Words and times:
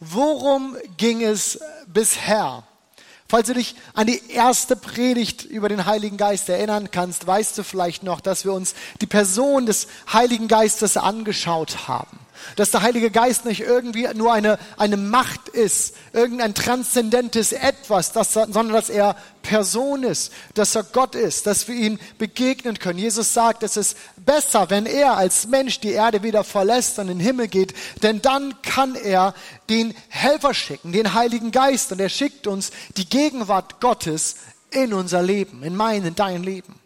worum 0.00 0.76
ging 0.96 1.22
es 1.22 1.60
bisher? 1.86 2.64
Falls 3.28 3.46
du 3.46 3.54
dich 3.54 3.76
an 3.94 4.08
die 4.08 4.20
erste 4.30 4.74
Predigt 4.74 5.44
über 5.44 5.68
den 5.68 5.86
Heiligen 5.86 6.16
Geist 6.16 6.48
erinnern 6.48 6.90
kannst, 6.90 7.26
weißt 7.26 7.56
du 7.56 7.62
vielleicht 7.62 8.02
noch, 8.02 8.20
dass 8.20 8.44
wir 8.44 8.52
uns 8.52 8.74
die 9.00 9.06
Person 9.06 9.66
des 9.66 9.86
Heiligen 10.12 10.48
Geistes 10.48 10.96
angeschaut 10.96 11.86
haben. 11.86 12.18
Dass 12.56 12.70
der 12.70 12.82
Heilige 12.82 13.10
Geist 13.10 13.44
nicht 13.44 13.60
irgendwie 13.60 14.08
nur 14.14 14.32
eine, 14.32 14.58
eine 14.76 14.96
Macht 14.96 15.48
ist, 15.48 15.94
irgendein 16.12 16.54
transzendentes 16.54 17.52
Etwas, 17.52 18.12
das, 18.12 18.32
sondern 18.32 18.72
dass 18.72 18.90
er 18.90 19.16
Person 19.42 20.02
ist, 20.02 20.32
dass 20.54 20.74
er 20.74 20.82
Gott 20.82 21.14
ist, 21.14 21.46
dass 21.46 21.66
wir 21.68 21.74
ihm 21.74 21.98
begegnen 22.18 22.78
können. 22.78 22.98
Jesus 22.98 23.32
sagt, 23.32 23.62
es 23.62 23.76
ist 23.76 23.96
besser, 24.16 24.70
wenn 24.70 24.86
er 24.86 25.16
als 25.16 25.46
Mensch 25.46 25.80
die 25.80 25.92
Erde 25.92 26.22
wieder 26.22 26.44
verlässt 26.44 26.98
und 26.98 27.08
in 27.08 27.18
den 27.18 27.26
Himmel 27.26 27.48
geht, 27.48 27.74
denn 28.02 28.22
dann 28.22 28.60
kann 28.62 28.94
er 28.94 29.34
den 29.68 29.94
Helfer 30.08 30.54
schicken, 30.54 30.92
den 30.92 31.14
Heiligen 31.14 31.50
Geist, 31.50 31.92
und 31.92 32.00
er 32.00 32.08
schickt 32.08 32.46
uns 32.46 32.70
die 32.96 33.08
Gegenwart 33.08 33.80
Gottes 33.80 34.36
in 34.70 34.92
unser 34.92 35.22
Leben, 35.22 35.62
in 35.62 35.76
mein, 35.76 36.04
in 36.04 36.14
dein 36.14 36.42
Leben. 36.42 36.78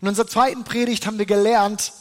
In 0.00 0.08
unserer 0.08 0.26
zweiten 0.26 0.64
Predigt 0.64 1.06
haben 1.06 1.18
wir 1.18 1.26
gelernt, 1.26 1.92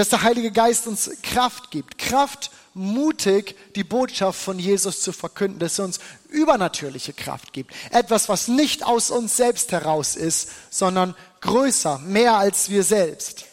dass 0.00 0.08
der 0.08 0.22
Heilige 0.22 0.50
Geist 0.50 0.86
uns 0.86 1.10
Kraft 1.22 1.70
gibt. 1.70 1.98
Kraft, 1.98 2.50
mutig 2.72 3.54
die 3.76 3.84
Botschaft 3.84 4.40
von 4.40 4.58
Jesus 4.58 5.02
zu 5.02 5.12
verkünden, 5.12 5.58
dass 5.58 5.78
er 5.78 5.84
uns 5.84 6.00
übernatürliche 6.30 7.12
Kraft 7.12 7.52
gibt. 7.52 7.74
Etwas, 7.90 8.30
was 8.30 8.48
nicht 8.48 8.82
aus 8.82 9.10
uns 9.10 9.36
selbst 9.36 9.72
heraus 9.72 10.16
ist, 10.16 10.52
sondern 10.70 11.14
größer, 11.42 11.98
mehr 11.98 12.38
als 12.38 12.70
wir 12.70 12.82
selbst. 12.82 13.44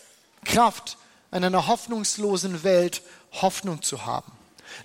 Kraft, 0.45 0.97
in 1.33 1.43
einer 1.43 1.67
hoffnungslosen 1.67 2.63
Welt 2.63 3.01
Hoffnung 3.33 3.81
zu 3.81 4.05
haben. 4.05 4.31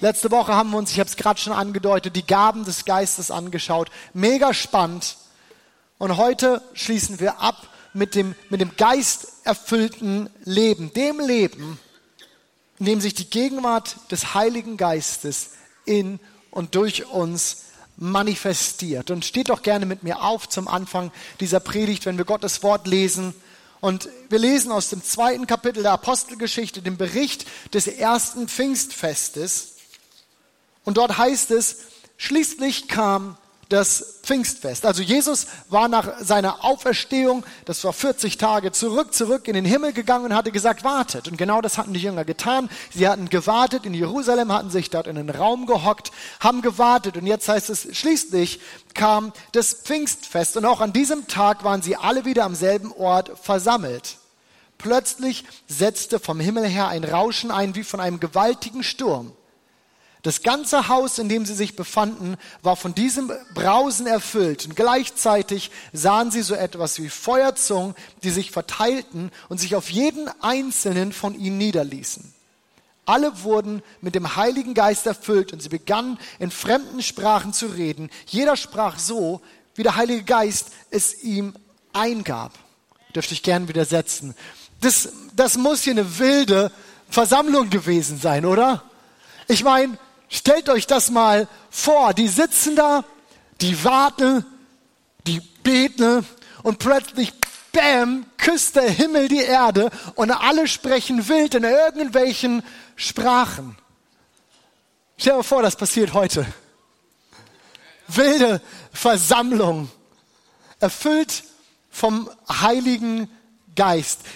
Letzte 0.01 0.33
Woche 0.33 0.57
haben 0.57 0.71
wir 0.71 0.79
uns, 0.79 0.91
ich 0.91 0.99
habe 0.99 1.11
es 1.11 1.17
gerade 1.17 1.39
schon 1.39 1.53
angedeutet, 1.53 2.17
die 2.17 2.27
Gaben 2.27 2.65
des 2.65 2.85
Geistes 2.85 3.31
angeschaut. 3.31 3.89
Mega 4.15 4.53
spannend. 4.53 5.17
Und 5.99 6.17
heute 6.17 6.61
schließen 6.75 7.21
wir 7.21 7.39
ab 7.39 7.69
mit 7.95 8.15
dem, 8.15 8.35
mit 8.49 8.61
dem 8.61 8.77
geisterfüllten 8.77 10.31
Leben, 10.45 10.93
dem 10.95 11.21
Leben, 11.21 11.79
in 12.79 12.87
dem 12.87 13.01
sich 13.01 13.15
die 13.15 13.29
Gegenwart 13.29 13.97
des 14.11 14.35
Heiligen 14.35 14.77
Geistes 14.77 15.51
in 15.85 16.19
und 16.51 16.75
durch 16.75 17.07
uns 17.07 17.65
manifestiert. 17.97 19.11
Und 19.11 19.25
steht 19.25 19.51
doch 19.51 19.63
gerne 19.63 19.87
mit 19.87 20.03
mir 20.03 20.23
auf 20.23 20.49
zum 20.49 20.69
Anfang 20.69 21.13
dieser 21.41 21.61
Predigt, 21.61 22.07
wenn 22.07 22.19
wir 22.19 22.25
Gottes 22.25 22.63
Wort 22.63 22.87
lesen. 22.87 23.35
Und 23.81 24.09
wir 24.29 24.39
lesen 24.39 24.73
aus 24.73 24.91
dem 24.91 25.03
zweiten 25.03 25.47
Kapitel 25.47 25.83
der 25.83 25.93
Apostelgeschichte 25.93 26.83
den 26.83 26.97
Bericht 26.97 27.47
des 27.75 27.87
ersten 27.87 28.49
Pfingstfestes. 28.49 29.77
Und 30.85 30.97
dort 30.97 31.19
heißt 31.19 31.51
es, 31.51 31.79
schließlich 32.17 32.89
kam 32.89 33.37
das 33.73 34.19
Pfingstfest. 34.23 34.85
Also 34.85 35.03
Jesus 35.03 35.47
war 35.69 35.89
nach 35.89 36.21
seiner 36.21 36.65
Auferstehung, 36.65 37.45
das 37.65 37.83
war 37.85 37.93
40 37.93 38.37
Tage 38.37 38.71
zurück, 38.71 39.15
zurück 39.15 39.49
in 39.49 39.55
den 39.55 39.65
Himmel 39.65 39.93
gegangen 39.93 40.27
und 40.27 40.35
hatte 40.35 40.53
gesagt, 40.53 40.85
wartet. 40.85 41.27
Und 41.27 41.39
genau 41.39 41.61
das 41.63 41.79
hatten 41.79 41.95
die 41.95 42.01
Jünger 42.01 42.25
getan. 42.25 42.69
Sie 42.95 43.09
hatten 43.09 43.31
gewartet 43.31 43.87
in 43.87 43.95
Jerusalem, 43.95 44.53
hatten 44.53 44.71
sich 44.71 44.91
dort 44.91 45.07
in 45.07 45.17
den 45.17 45.31
Raum 45.31 45.67
gehockt, 45.67 46.13
haben 46.41 46.61
gewartet. 46.61 47.17
Und 47.17 47.27
jetzt 47.27 47.49
heißt 47.49 47.71
es, 47.71 47.89
schließlich 47.97 48.61
kam 48.95 49.33
das 49.53 49.73
Pfingstfest. 49.73 50.57
Und 50.57 50.67
auch 50.67 50.81
an 50.81 50.93
diesem 50.93 51.27
Tag 51.27 51.65
waren 51.65 51.83
sie 51.83 51.97
alle 51.97 52.25
wieder 52.25 52.45
am 52.45 52.55
selben 52.55 52.93
Ort 52.93 53.33
versammelt. 53.41 54.19
Plötzlich 54.77 55.45
setzte 55.67 56.19
vom 56.19 56.41
Himmel 56.41 56.67
her 56.67 56.89
ein 56.89 57.05
Rauschen 57.05 57.51
ein 57.51 57.75
wie 57.75 57.85
von 57.85 58.01
einem 58.01 58.21
gewaltigen 58.21 58.83
Sturm. 58.83 59.33
Das 60.23 60.43
ganze 60.43 60.87
Haus, 60.87 61.19
in 61.19 61.29
dem 61.29 61.45
sie 61.45 61.55
sich 61.55 61.75
befanden, 61.75 62.37
war 62.63 62.77
von 62.77 62.95
diesem 62.95 63.33
Brausen 63.55 64.07
erfüllt. 64.07 64.67
Und 64.67 64.77
gleichzeitig 64.77 65.73
sahen 65.93 66.31
sie 66.31 66.43
so 66.43 66.55
etwas 66.55 67.01
wie 67.03 67.09
Feuerzungen, 67.09 67.97
die 68.23 68.31
sich 68.31 68.53
verteilten 68.53 69.33
und 69.49 69.59
sich 69.59 69.75
auf 69.75 69.91
jeden 69.91 70.31
einzelnen 70.41 71.13
von 71.13 71.35
ihnen 71.35 71.59
niederließen. 71.59 72.33
Alle 73.05 73.43
wurden 73.43 73.83
mit 74.01 74.15
dem 74.15 74.37
Heiligen 74.37 74.75
Geist 74.75 75.07
erfüllt 75.07 75.53
und 75.53 75.61
sie 75.61 75.69
begannen 75.69 76.21
in 76.39 76.53
fremden 76.53 77.03
Sprachen 77.03 77.53
zu 77.53 77.67
reden. 77.67 78.09
Jeder 78.27 78.57
sprach 78.57 79.01
so, 79.01 79.41
wie 79.75 79.83
der 79.83 79.97
Heilige 79.97 80.23
Geist 80.23 80.69
es 80.91 81.25
ihm 81.25 81.55
eingab. 81.93 82.53
Dürfte 83.13 83.35
ich 83.35 83.43
gern 83.43 83.67
widersetzen. 83.67 84.37
Das, 84.81 85.09
das 85.35 85.57
muss 85.57 85.83
hier 85.83 85.95
eine 85.95 86.19
wilde 86.21 86.71
Versammlung 87.09 87.71
gewesen 87.71 88.21
sein, 88.21 88.47
oder? 88.47 88.85
Ich 89.49 89.65
meine, 89.65 89.99
Stellt 90.35 90.71
euch 90.71 90.87
das 90.87 91.11
mal 91.11 91.47
vor, 91.69 92.15
die 92.15 92.27
sitzen 92.27 92.75
da, 92.75 93.05
die 93.61 93.85
warten, 93.85 94.47
die 95.27 95.41
beten 95.41 96.27
und 96.63 96.79
plötzlich, 96.79 97.35
bam, 97.71 98.25
küsst 98.39 98.77
der 98.77 98.89
Himmel 98.89 99.29
die 99.29 99.43
Erde 99.43 99.91
und 100.15 100.31
alle 100.31 100.69
sprechen 100.69 101.29
wild 101.29 101.55
in 101.55 101.65
irgendwelchen 101.65 102.63
Sprachen. 102.97 103.77
Stell 105.19 105.37
dir 105.37 105.45
vor, 105.45 105.61
das 105.61 105.77
passiert 105.77 106.15
heute. 106.15 106.47
Wilde 108.09 108.63
Versammlung, 108.91 109.91
erfüllt 110.81 111.45
vom 111.91 112.31
Heiligen 112.49 113.21
Geist. 113.21 113.42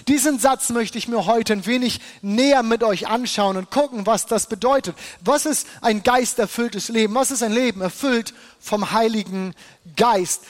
Diesen 0.07 0.39
Satz 0.39 0.69
möchte 0.69 0.97
ich 0.97 1.07
mir 1.07 1.25
heute 1.25 1.53
ein 1.53 1.65
wenig 1.65 2.01
näher 2.21 2.63
mit 2.63 2.83
euch 2.83 3.07
anschauen 3.07 3.57
und 3.57 3.69
gucken, 3.69 4.05
was 4.05 4.25
das 4.25 4.47
bedeutet. 4.47 4.95
Was 5.21 5.45
ist 5.45 5.67
ein 5.81 6.01
geisterfülltes 6.01 6.89
Leben? 6.89 7.13
Was 7.13 7.31
ist 7.31 7.43
ein 7.43 7.51
Leben 7.51 7.81
erfüllt 7.81 8.33
vom 8.59 8.91
Heiligen 8.91 9.53
Geist? 9.95 10.41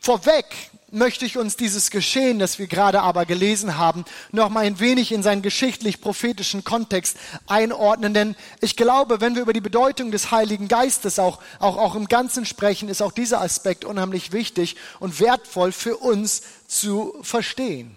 Vorweg 0.00 0.46
möchte 0.90 1.24
ich 1.24 1.38
uns 1.38 1.56
dieses 1.56 1.90
Geschehen, 1.90 2.38
das 2.38 2.58
wir 2.58 2.66
gerade 2.66 3.00
aber 3.02 3.26
gelesen 3.26 3.76
haben, 3.76 4.04
noch 4.32 4.48
mal 4.48 4.64
ein 4.64 4.80
wenig 4.80 5.12
in 5.12 5.22
seinen 5.22 5.42
geschichtlich-prophetischen 5.42 6.64
Kontext 6.64 7.16
einordnen. 7.46 8.14
Denn 8.14 8.36
ich 8.60 8.76
glaube, 8.76 9.20
wenn 9.20 9.34
wir 9.34 9.42
über 9.42 9.52
die 9.52 9.60
Bedeutung 9.60 10.10
des 10.10 10.30
Heiligen 10.30 10.68
Geistes 10.68 11.18
auch, 11.18 11.40
auch, 11.58 11.76
auch 11.76 11.94
im 11.94 12.08
Ganzen 12.08 12.44
sprechen, 12.46 12.88
ist 12.88 13.02
auch 13.02 13.12
dieser 13.12 13.40
Aspekt 13.40 13.84
unheimlich 13.84 14.32
wichtig 14.32 14.76
und 14.98 15.20
wertvoll 15.20 15.72
für 15.72 15.96
uns 15.96 16.42
zu 16.66 17.14
verstehen. 17.22 17.94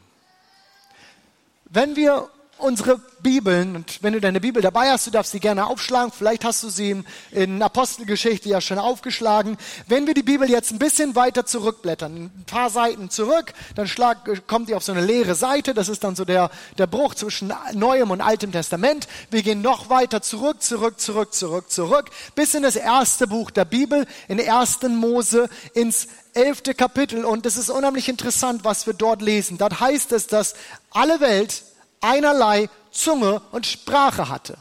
Wenn 1.66 1.96
wir 1.96 2.30
unsere 2.58 3.00
Bibeln. 3.19 3.75
Und 3.75 4.02
wenn 4.02 4.14
du 4.14 4.22
deine 4.22 4.40
Bibel 4.40 4.62
dabei 4.62 4.90
hast, 4.91 5.08
du 5.08 5.12
darfst 5.12 5.31
sie 5.31 5.40
gerne 5.40 5.68
aufschlagen. 5.68 6.12
Vielleicht 6.16 6.46
hast 6.46 6.64
du 6.64 6.69
sie 6.69 7.03
in 7.31 7.62
Apostelgeschichte 7.62 8.50
ja 8.50 8.62
schon 8.62 8.80
aufgeschlagen. 8.80 9.58
Wenn 9.88 10.08
wir 10.08 10.14
die 10.14 10.24
Bibel 10.24 10.50
jetzt 10.50 10.72
ein 10.72 10.80
bisschen 10.80 11.16
weiter 11.16 11.46
zurückblättern, 11.46 12.25
ein 12.25 12.44
paar 12.46 12.69
Seiten 12.69 13.09
zurück, 13.09 13.53
dann 13.75 13.88
schlag, 13.88 14.47
kommt 14.47 14.69
ihr 14.69 14.78
auf 14.78 14.84
so 14.84 14.92
eine 14.92 15.06
leere 15.06 15.36
Seite. 15.36 15.74
Das 15.74 15.90
ist 15.90 16.03
dann 16.03 16.16
so 16.16 16.25
der, 16.25 16.52
der 16.78 16.88
Bruch 16.88 17.16
zwischen 17.16 17.53
Neuem 17.74 18.12
und 18.12 18.22
Altem 18.22 18.52
Testament. 18.52 19.08
Wir 19.30 19.44
gehen 19.44 19.62
noch 19.62 19.90
weiter 19.90 20.22
zurück, 20.22 20.62
zurück, 20.62 21.00
zurück, 21.00 21.34
zurück, 21.34 21.72
zurück, 21.72 22.12
bis 22.36 22.53
in 22.53 22.63
das 22.63 22.75
erste 22.75 23.28
Buch 23.28 23.52
der 23.52 23.66
Bibel, 23.66 24.06
in 24.28 24.40
1. 24.40 24.81
Mose, 24.90 25.50
ins 25.74 26.08
elfte 26.34 26.74
Kapitel. 26.74 27.25
Und 27.25 27.46
es 27.46 27.58
ist 27.58 27.69
unheimlich 27.69 28.09
interessant, 28.09 28.63
was 28.63 28.86
wir 28.86 28.94
dort 28.94 29.22
lesen. 29.22 29.58
Dort 29.58 29.80
heißt 29.80 30.12
es, 30.12 30.28
dass 30.28 30.56
alle 30.92 31.19
Welt 31.19 31.63
einerlei 32.03 32.69
Zunge 32.91 33.41
und 33.52 33.66
Sprache 33.66 34.30
hatte. 34.30 34.58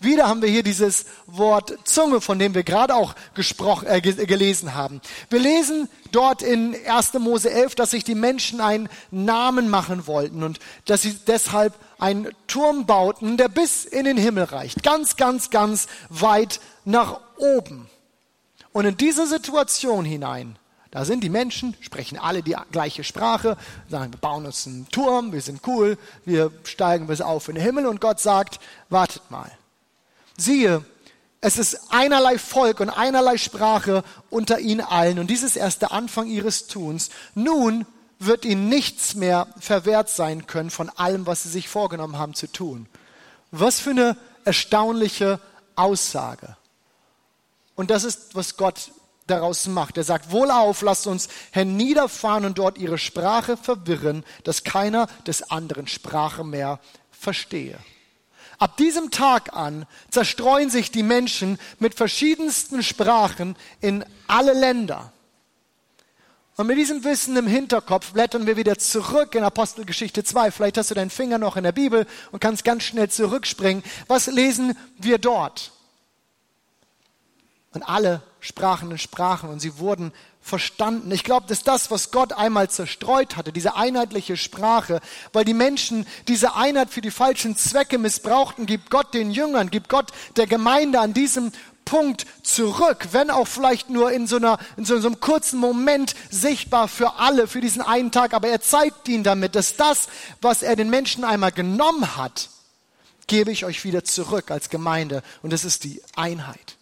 Wieder 0.00 0.28
haben 0.28 0.42
wir 0.42 0.48
hier 0.48 0.62
dieses 0.62 1.06
Wort 1.26 1.76
Zunge, 1.82 2.20
von 2.20 2.38
dem 2.38 2.54
wir 2.54 2.62
gerade 2.62 2.94
auch 2.94 3.14
gesprochen, 3.34 3.86
äh, 3.88 4.00
gelesen 4.00 4.74
haben. 4.74 5.00
Wir 5.28 5.40
lesen 5.40 5.88
dort 6.12 6.42
in 6.42 6.76
1. 6.86 7.14
Mose 7.18 7.50
11, 7.50 7.74
dass 7.74 7.90
sich 7.90 8.04
die 8.04 8.14
Menschen 8.14 8.60
einen 8.60 8.88
Namen 9.10 9.68
machen 9.68 10.06
wollten 10.06 10.44
und 10.44 10.60
dass 10.84 11.02
sie 11.02 11.18
deshalb 11.26 11.74
einen 11.98 12.28
Turm 12.46 12.86
bauten, 12.86 13.36
der 13.36 13.48
bis 13.48 13.84
in 13.84 14.04
den 14.04 14.16
Himmel 14.16 14.44
reicht. 14.44 14.84
Ganz, 14.84 15.16
ganz, 15.16 15.50
ganz 15.50 15.88
weit 16.10 16.60
nach 16.84 17.18
oben. 17.36 17.90
Und 18.72 18.84
in 18.84 18.96
diese 18.96 19.26
Situation 19.26 20.04
hinein 20.04 20.56
da 20.90 21.04
sind 21.04 21.22
die 21.22 21.28
Menschen, 21.28 21.76
sprechen 21.80 22.18
alle 22.18 22.42
die 22.42 22.56
gleiche 22.72 23.04
Sprache, 23.04 23.56
sagen, 23.88 24.12
wir 24.12 24.18
bauen 24.18 24.46
uns 24.46 24.66
einen 24.66 24.88
Turm, 24.88 25.32
wir 25.32 25.42
sind 25.42 25.60
cool, 25.66 25.98
wir 26.24 26.50
steigen 26.64 27.06
bis 27.06 27.20
auf 27.20 27.48
in 27.48 27.56
den 27.56 27.64
Himmel 27.64 27.86
und 27.86 28.00
Gott 28.00 28.20
sagt, 28.20 28.58
wartet 28.88 29.30
mal. 29.30 29.50
Siehe, 30.36 30.84
es 31.40 31.58
ist 31.58 31.80
einerlei 31.90 32.38
Volk 32.38 32.80
und 32.80 32.90
einerlei 32.90 33.36
Sprache 33.36 34.02
unter 34.30 34.58
ihnen 34.60 34.80
allen 34.80 35.18
und 35.18 35.28
dies 35.28 35.42
ist 35.42 35.56
erst 35.56 35.82
der 35.82 35.92
Anfang 35.92 36.26
ihres 36.26 36.66
Tuns. 36.66 37.10
Nun 37.34 37.86
wird 38.18 38.44
ihnen 38.44 38.68
nichts 38.68 39.14
mehr 39.14 39.46
verwehrt 39.60 40.08
sein 40.08 40.46
können 40.46 40.70
von 40.70 40.88
allem, 40.90 41.26
was 41.26 41.44
sie 41.44 41.50
sich 41.50 41.68
vorgenommen 41.68 42.18
haben 42.18 42.34
zu 42.34 42.50
tun. 42.50 42.88
Was 43.50 43.78
für 43.78 43.90
eine 43.90 44.16
erstaunliche 44.44 45.38
Aussage. 45.76 46.56
Und 47.76 47.90
das 47.90 48.02
ist, 48.02 48.34
was 48.34 48.56
Gott 48.56 48.90
daraus 49.30 49.66
macht. 49.66 49.96
Er 49.96 50.04
sagt, 50.04 50.32
wohlauf, 50.32 50.82
lasst 50.82 51.06
uns 51.06 51.28
herniederfahren 51.52 52.44
und 52.44 52.58
dort 52.58 52.78
ihre 52.78 52.98
Sprache 52.98 53.56
verwirren, 53.56 54.24
dass 54.44 54.64
keiner 54.64 55.06
des 55.26 55.50
anderen 55.50 55.86
Sprache 55.86 56.44
mehr 56.44 56.80
verstehe. 57.10 57.78
Ab 58.58 58.76
diesem 58.76 59.10
Tag 59.10 59.54
an 59.54 59.86
zerstreuen 60.10 60.68
sich 60.68 60.90
die 60.90 61.04
Menschen 61.04 61.58
mit 61.78 61.94
verschiedensten 61.94 62.82
Sprachen 62.82 63.56
in 63.80 64.04
alle 64.26 64.52
Länder. 64.52 65.12
Und 66.56 66.66
mit 66.66 66.76
diesem 66.76 67.04
Wissen 67.04 67.36
im 67.36 67.46
Hinterkopf 67.46 68.12
blättern 68.12 68.48
wir 68.48 68.56
wieder 68.56 68.76
zurück 68.78 69.36
in 69.36 69.44
Apostelgeschichte 69.44 70.24
2. 70.24 70.50
Vielleicht 70.50 70.76
hast 70.76 70.90
du 70.90 70.96
deinen 70.96 71.08
Finger 71.08 71.38
noch 71.38 71.56
in 71.56 71.62
der 71.62 71.70
Bibel 71.70 72.04
und 72.32 72.40
kannst 72.40 72.64
ganz 72.64 72.82
schnell 72.82 73.08
zurückspringen. 73.08 73.84
Was 74.08 74.26
lesen 74.26 74.76
wir 74.98 75.18
dort? 75.18 75.70
Und 77.74 77.84
alle 77.84 78.22
sprachen 78.40 78.90
in 78.90 78.98
Sprachen 78.98 79.48
und 79.48 79.60
sie 79.60 79.78
wurden 79.78 80.12
verstanden. 80.40 81.10
Ich 81.12 81.24
glaube, 81.24 81.46
dass 81.46 81.62
das, 81.62 81.90
was 81.90 82.10
Gott 82.10 82.32
einmal 82.32 82.70
zerstreut 82.70 83.36
hatte, 83.36 83.52
diese 83.52 83.76
einheitliche 83.76 84.36
Sprache, 84.36 85.00
weil 85.32 85.44
die 85.44 85.54
Menschen 85.54 86.06
diese 86.26 86.54
Einheit 86.56 86.90
für 86.90 87.00
die 87.00 87.10
falschen 87.10 87.56
Zwecke 87.56 87.98
missbrauchten, 87.98 88.66
gibt 88.66 88.90
Gott 88.90 89.12
den 89.14 89.30
Jüngern, 89.30 89.70
gibt 89.70 89.88
Gott 89.88 90.10
der 90.36 90.46
Gemeinde 90.46 91.00
an 91.00 91.12
diesem 91.12 91.52
Punkt 91.84 92.26
zurück, 92.42 93.08
wenn 93.12 93.30
auch 93.30 93.46
vielleicht 93.46 93.88
nur 93.88 94.12
in 94.12 94.26
so, 94.26 94.36
einer, 94.36 94.58
in 94.76 94.84
so, 94.84 94.94
in 94.94 95.02
so 95.02 95.08
einem 95.08 95.20
kurzen 95.20 95.58
Moment 95.58 96.14
sichtbar 96.30 96.86
für 96.86 97.14
alle, 97.18 97.46
für 97.46 97.60
diesen 97.62 97.82
einen 97.82 98.10
Tag. 98.10 98.34
Aber 98.34 98.48
er 98.48 98.60
zeigt 98.60 99.08
ihnen 99.08 99.24
damit, 99.24 99.54
dass 99.54 99.76
das, 99.76 100.08
was 100.42 100.62
er 100.62 100.76
den 100.76 100.90
Menschen 100.90 101.24
einmal 101.24 101.52
genommen 101.52 102.16
hat, 102.16 102.50
gebe 103.26 103.52
ich 103.52 103.64
euch 103.64 103.84
wieder 103.84 104.04
zurück 104.04 104.50
als 104.50 104.68
Gemeinde. 104.68 105.22
Und 105.42 105.52
das 105.52 105.64
ist 105.64 105.84
die 105.84 106.02
Einheit. 106.14 106.77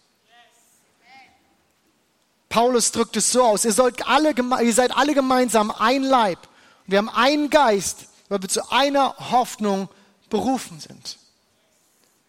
Paulus 2.49 2.91
drückt 2.91 3.17
es 3.17 3.31
so 3.31 3.43
aus, 3.43 3.65
ihr, 3.65 3.73
sollt 3.73 4.07
alle, 4.07 4.33
ihr 4.63 4.73
seid 4.73 4.95
alle 4.95 5.13
gemeinsam 5.13 5.71
ein 5.71 6.03
Leib. 6.03 6.39
Wir 6.85 6.99
haben 6.99 7.09
einen 7.09 7.49
Geist, 7.49 8.05
weil 8.29 8.41
wir 8.41 8.49
zu 8.49 8.71
einer 8.71 9.15
Hoffnung 9.31 9.89
berufen 10.29 10.79
sind. 10.79 11.17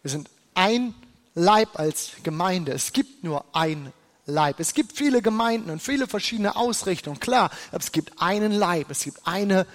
Wir 0.01 0.11
sind 0.11 0.29
ein 0.53 0.93
Leib 1.35 1.79
als 1.79 2.11
Gemeinde. 2.23 2.73
Es 2.73 2.91
gibt 2.91 3.23
nur 3.23 3.45
ein 3.53 3.93
Leib. 4.25 4.59
Es 4.59 4.73
gibt 4.73 4.97
viele 4.97 5.21
Gemeinden 5.21 5.69
und 5.69 5.81
viele 5.81 6.07
verschiedene 6.07 6.55
Ausrichtungen, 6.55 7.19
klar, 7.19 7.49
aber 7.71 7.79
es 7.79 7.91
gibt 7.91 8.21
einen 8.21 8.51
Leib, 8.51 8.91
es 8.91 9.03
gibt 9.03 9.25
eine 9.25 9.65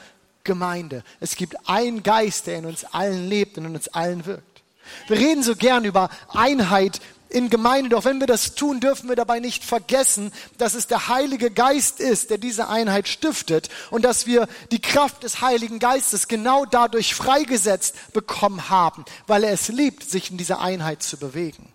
Gemeinde. 0.44 1.02
Es 1.20 1.36
gibt 1.36 1.68
einen 1.68 2.02
Geist, 2.02 2.46
der 2.46 2.58
in 2.58 2.66
uns 2.66 2.84
allen 2.84 3.28
lebt 3.28 3.58
und 3.58 3.64
in 3.64 3.74
uns 3.74 3.88
allen 3.88 4.26
wirkt. 4.26 4.62
Wir 5.08 5.16
reden 5.16 5.42
so 5.42 5.56
gern 5.56 5.84
über 5.84 6.10
Einheit 6.28 7.00
in 7.34 7.50
Gemeinde. 7.50 7.90
Doch 7.90 8.04
wenn 8.04 8.20
wir 8.20 8.26
das 8.26 8.54
tun, 8.54 8.80
dürfen 8.80 9.08
wir 9.08 9.16
dabei 9.16 9.40
nicht 9.40 9.64
vergessen, 9.64 10.32
dass 10.56 10.74
es 10.74 10.86
der 10.86 11.08
Heilige 11.08 11.50
Geist 11.50 12.00
ist, 12.00 12.30
der 12.30 12.38
diese 12.38 12.68
Einheit 12.68 13.08
stiftet 13.08 13.68
und 13.90 14.04
dass 14.04 14.26
wir 14.26 14.48
die 14.70 14.80
Kraft 14.80 15.24
des 15.24 15.40
Heiligen 15.40 15.80
Geistes 15.80 16.28
genau 16.28 16.64
dadurch 16.64 17.14
freigesetzt 17.14 18.12
bekommen 18.12 18.70
haben, 18.70 19.04
weil 19.26 19.44
er 19.44 19.52
es 19.52 19.68
liebt, 19.68 20.08
sich 20.08 20.30
in 20.30 20.38
dieser 20.38 20.60
Einheit 20.60 21.02
zu 21.02 21.16
bewegen. 21.16 21.72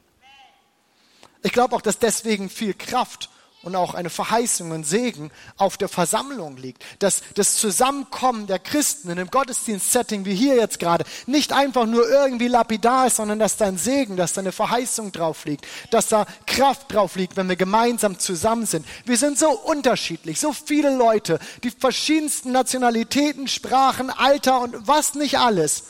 Ich 1.44 1.52
glaube 1.52 1.76
auch, 1.76 1.82
dass 1.82 2.00
deswegen 2.00 2.50
viel 2.50 2.74
Kraft 2.74 3.30
und 3.62 3.76
auch 3.76 3.94
eine 3.94 4.10
Verheißung 4.10 4.72
und 4.72 4.86
Segen 4.86 5.32
auf 5.58 5.78
der 5.78 5.90
Versammlung 5.90 6.58
liegt. 6.58 6.84
Dass 7.00 7.22
das 7.36 7.56
Zusammenkommen 7.56 8.48
der 8.48 8.60
Christen 8.60 9.10
in 9.10 9.20
einem 9.20 9.30
Gottesdienstsetting 9.30 10.26
wie 10.26 10.36
hier 10.36 10.56
jetzt 10.56 10.80
gerade 10.80 11.04
nicht 11.26 11.52
einfach 11.52 11.86
nur 11.86 12.10
irgendwie 12.10 12.48
lapidar 12.48 13.08
ist, 13.08 13.18
sondern 13.18 13.40
dass 13.40 13.58
da 13.58 13.66
ein 13.66 13.78
Segen, 13.78 14.16
dass 14.16 14.34
da 14.34 14.42
eine 14.42 14.52
Verheißung 14.52 15.12
drauf 15.12 15.46
liegt, 15.46 15.66
dass 15.92 16.08
da 16.08 16.26
Kraft 16.48 16.94
drauf 16.94 17.16
liegt, 17.16 17.36
wenn 17.36 17.50
wir 17.50 17.58
gemeinsam 17.58 18.18
zusammen 18.18 18.66
sind. 18.66 18.86
Wir 19.06 19.18
sind 19.18 19.38
so 19.38 19.50
unterschiedlich, 19.50 20.40
so 20.40 20.54
viele 20.54 20.96
Leute, 20.96 21.40
die 21.64 21.72
verschiedensten 21.72 22.52
Nationalitäten, 22.52 23.48
Sprachen, 23.48 24.10
Alter 24.10 24.62
und 24.62 24.88
was 24.88 25.16
nicht 25.16 25.38
alles. 25.38 25.86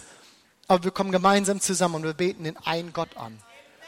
Aber 0.68 0.83
wir 0.83 0.92
kommen 0.92 1.12
gemeinsam 1.12 1.62
zusammen 1.62 1.95
und 1.95 2.04
wir 2.04 2.13
beten 2.13 2.44
den 2.44 2.57
einen 2.57 2.94
Gott 2.94 3.15
an. 3.18 3.39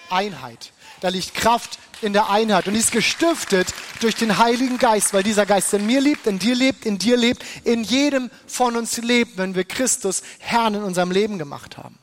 Einheit. 0.10 0.72
Da 1.02 1.10
liegt 1.10 1.34
Kraft 1.34 1.80
in 2.02 2.14
der 2.14 2.30
Einheit 2.30 2.68
und 2.68 2.74
die 2.74 2.80
ist 2.80 2.92
gestiftet 2.92 3.74
durch 4.00 4.16
den 4.16 4.38
Heiligen 4.38 4.78
Geist, 4.78 5.14
weil 5.14 5.24
dieser 5.24 5.46
Geist 5.46 5.74
in 5.74 5.86
mir 5.86 6.00
lebt, 6.00 6.28
in 6.28 6.40
dir 6.40 6.56
lebt, 6.56 6.86
in 6.86 6.98
dir 6.98 7.18
lebt, 7.18 7.44
in 7.64 7.84
jedem 7.84 8.32
von 8.48 8.76
uns 8.76 8.98
lebt, 8.98 9.38
wenn 9.38 9.56
wir 9.56 9.64
Christus 9.64 10.22
Herrn 10.40 10.76
in 10.76 10.84
unserem 10.84 11.12
Leben 11.12 11.38
gemacht 11.38 11.78
haben. 11.78 11.98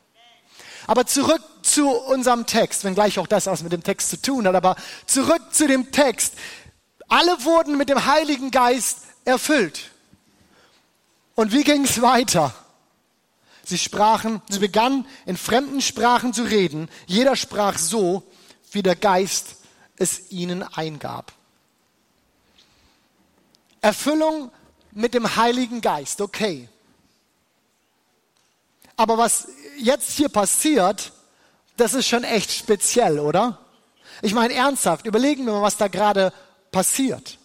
Aber 0.89 1.07
zurück 1.07 1.43
zu 1.63 1.89
unserem 1.91 2.47
Text, 2.47 2.83
wenngleich 2.85 3.19
auch 3.19 3.27
das 3.27 3.47
was 3.47 3.63
mit 3.63 3.73
dem 3.73 3.83
Text 3.83 4.11
zu 4.11 4.21
tun 4.21 4.47
hat, 4.47 4.55
aber 4.55 4.75
zurück 5.07 5.43
zu 5.53 5.69
dem 5.69 5.93
Text. 5.93 6.35
Alle 7.09 7.45
wurden 7.45 7.77
mit 7.77 7.89
dem 7.89 8.07
Heiligen 8.07 8.51
Geist 8.51 9.01
erfüllt. 9.25 9.91
Und 11.35 11.53
wie 11.53 11.63
ging 11.63 11.85
es 11.85 12.03
weiter? 12.03 12.53
Sie 13.65 13.79
sprachen, 13.79 14.43
sie 14.49 14.59
begannen 14.59 15.07
in 15.27 15.37
fremden 15.37 15.83
Sprachen 15.83 16.33
zu 16.33 16.43
reden. 16.43 16.89
Jeder 17.07 17.37
sprach 17.37 17.79
so, 17.79 18.25
wie 18.75 18.83
der 18.83 18.97
Geist 18.97 19.57
es 19.97 20.31
ihnen 20.31 20.63
eingab. 20.63 21.33
Erfüllung 23.81 24.51
mit 24.93 25.15
dem 25.15 25.37
Heiligen 25.37 25.81
Geist, 25.81 26.21
okay. 26.21 26.69
Aber 28.97 29.19
was 29.19 29.49
jetzt 29.79 30.11
hier 30.11 30.29
passiert, 30.29 31.13
das 31.77 31.95
ist 31.95 32.09
schon 32.09 32.25
echt 32.25 32.51
speziell, 32.51 33.21
oder? 33.21 33.59
Ich 34.23 34.35
meine 34.35 34.55
ernsthaft, 34.55 35.07
überlegen 35.07 35.47
wir 35.47 35.53
mal, 35.53 35.63
was 35.63 35.77
da 35.77 35.89
gerade 35.89 36.33
passiert. 36.73 37.39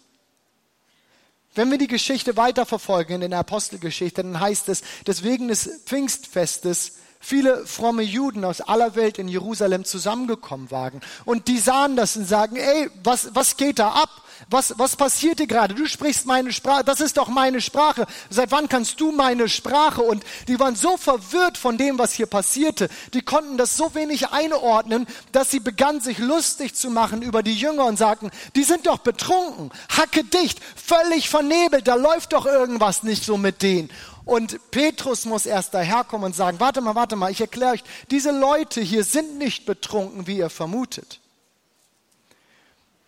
Wenn 1.55 1.69
wir 1.69 1.77
die 1.77 1.87
Geschichte 1.87 2.35
weiterverfolgen 2.35 3.21
in 3.21 3.29
der 3.29 3.39
Apostelgeschichte, 3.39 4.23
dann 4.23 4.39
heißt 4.39 4.69
es, 4.69 4.81
deswegen 5.05 5.49
des 5.49 5.69
Pfingstfestes 5.85 6.93
viele 7.23 7.65
fromme 7.65 8.03
Juden 8.03 8.43
aus 8.43 8.59
aller 8.59 8.95
Welt 8.95 9.17
in 9.17 9.29
Jerusalem 9.29 9.85
zusammengekommen 9.85 10.71
waren. 10.71 10.99
Und 11.23 11.47
die 11.47 11.57
sahen 11.57 11.95
das 11.95 12.17
und 12.17 12.27
sagen, 12.27 12.57
ey, 12.57 12.89
was, 13.01 13.29
was 13.33 13.55
geht 13.55 13.79
da 13.79 13.91
ab? 13.91 14.09
Was, 14.49 14.77
was 14.77 14.97
passiert 14.97 15.37
hier 15.37 15.47
gerade? 15.47 15.73
Du 15.73 15.85
sprichst 15.85 16.25
meine 16.25 16.51
Sprache, 16.51 16.83
das 16.83 16.99
ist 16.99 17.17
doch 17.17 17.29
meine 17.29 17.61
Sprache. 17.61 18.07
Seit 18.29 18.51
wann 18.51 18.67
kannst 18.67 18.99
du 18.99 19.13
meine 19.13 19.47
Sprache? 19.47 20.01
Und 20.01 20.21
die 20.49 20.59
waren 20.59 20.75
so 20.75 20.97
verwirrt 20.97 21.57
von 21.57 21.77
dem, 21.77 21.97
was 21.97 22.11
hier 22.11 22.25
passierte. 22.25 22.89
Die 23.13 23.21
konnten 23.21 23.57
das 23.57 23.77
so 23.77 23.95
wenig 23.95 24.29
einordnen, 24.29 25.07
dass 25.31 25.49
sie 25.49 25.61
begannen, 25.61 26.01
sich 26.01 26.17
lustig 26.17 26.75
zu 26.75 26.89
machen 26.89 27.21
über 27.21 27.41
die 27.41 27.55
Jünger 27.55 27.85
und 27.85 27.97
sagten, 27.97 28.31
die 28.55 28.63
sind 28.63 28.85
doch 28.85 28.97
betrunken, 28.97 29.71
hacke 29.89 30.25
dicht, 30.25 30.59
völlig 30.75 31.29
vernebelt, 31.29 31.87
da 31.87 31.95
läuft 31.95 32.33
doch 32.33 32.45
irgendwas 32.45 33.03
nicht 33.03 33.23
so 33.23 33.37
mit 33.37 33.61
denen. 33.61 33.89
Und 34.25 34.71
Petrus 34.71 35.25
muss 35.25 35.45
erst 35.45 35.73
daherkommen 35.73 36.27
und 36.27 36.35
sagen, 36.35 36.59
warte 36.59 36.81
mal, 36.81 36.95
warte 36.95 37.15
mal, 37.15 37.31
ich 37.31 37.41
erkläre 37.41 37.73
euch, 37.73 37.83
diese 38.09 38.31
Leute 38.31 38.81
hier 38.81 39.03
sind 39.03 39.37
nicht 39.37 39.65
betrunken, 39.65 40.27
wie 40.27 40.37
ihr 40.37 40.49
vermutet. 40.49 41.19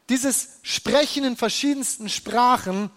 Dieses 0.09 0.59
Sprechen 0.61 1.23
in 1.23 1.37
verschiedensten 1.37 2.09
Sprachen 2.09 2.91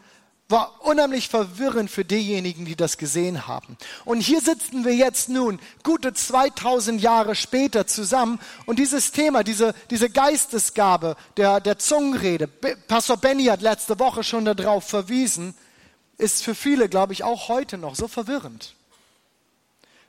war 0.51 0.81
unheimlich 0.81 1.29
verwirrend 1.29 1.91
für 1.91 2.05
diejenigen, 2.05 2.65
die 2.65 2.77
das 2.77 2.97
gesehen 2.97 3.47
haben. 3.47 3.77
Und 4.07 4.21
hier 4.21 4.41
sitzen 4.41 4.85
wir 4.85 4.95
jetzt 4.95 5.29
nun, 5.29 5.61
gute 5.83 6.15
2000 6.15 7.03
Jahre 7.03 7.35
später 7.35 7.87
zusammen 7.87 8.41
und 8.65 8.79
dieses 8.79 9.13
Thema, 9.13 9.45
diese, 9.45 9.75
diese 9.91 10.09
Geistesgabe 10.09 11.17
der, 11.37 11.61
der 11.61 11.79
Zungenrede, 11.79 12.47
Pastor 12.47 13.19
Benny 13.19 13.45
hat 13.45 13.61
letzte 13.61 13.99
Woche 13.99 14.25
schon 14.25 14.47
darauf 14.47 14.85
verwiesen, 14.85 15.55
ist 16.19 16.43
für 16.43 16.55
viele, 16.55 16.89
glaube 16.89 17.13
ich, 17.13 17.25
auch 17.25 17.49
heute 17.49 17.79
noch 17.79 17.95
so 17.95 18.09
verwirrend. 18.09 18.75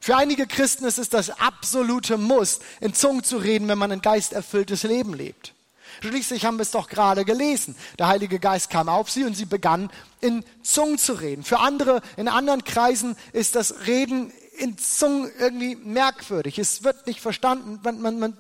Für 0.02 0.16
einige 0.16 0.48
Christen 0.48 0.86
ist 0.86 0.98
es 0.98 1.10
das 1.10 1.30
absolute 1.30 2.18
Muss, 2.18 2.60
in 2.80 2.94
Zungen 2.94 3.24
zu 3.24 3.38
reden, 3.38 3.68
wenn 3.68 3.78
man 3.78 3.92
ein 3.92 4.02
geisterfülltes 4.02 4.84
Leben 4.84 5.14
lebt. 5.14 5.54
Schließlich 6.02 6.46
haben 6.46 6.58
wir 6.58 6.64
es 6.64 6.72
doch 6.72 6.88
gerade 6.88 7.26
gelesen. 7.26 7.76
Der 7.98 8.08
Heilige 8.08 8.40
Geist 8.40 8.70
kam 8.70 8.88
auf 8.88 9.10
sie 9.12 9.26
und 9.26 9.36
sie 9.36 9.46
begann 9.46 9.92
in 10.22 10.46
Zungen 10.64 10.98
zu 10.98 11.14
reden. 11.14 11.44
Für 11.44 11.60
andere, 11.60 12.02
in 12.16 12.30
anderen 12.30 12.64
Kreisen 12.64 13.18
ist 13.34 13.56
das 13.56 13.86
Reden 13.86 14.32
in 14.58 14.78
Zungen 14.78 15.30
irgendwie 15.38 15.76
merkwürdig. 15.76 16.58
Es 16.58 16.84
wird 16.84 17.06
nicht 17.06 17.20
verstanden. 17.20 17.80
Man, 17.84 18.02
man, 18.02 18.20
man 18.20 18.38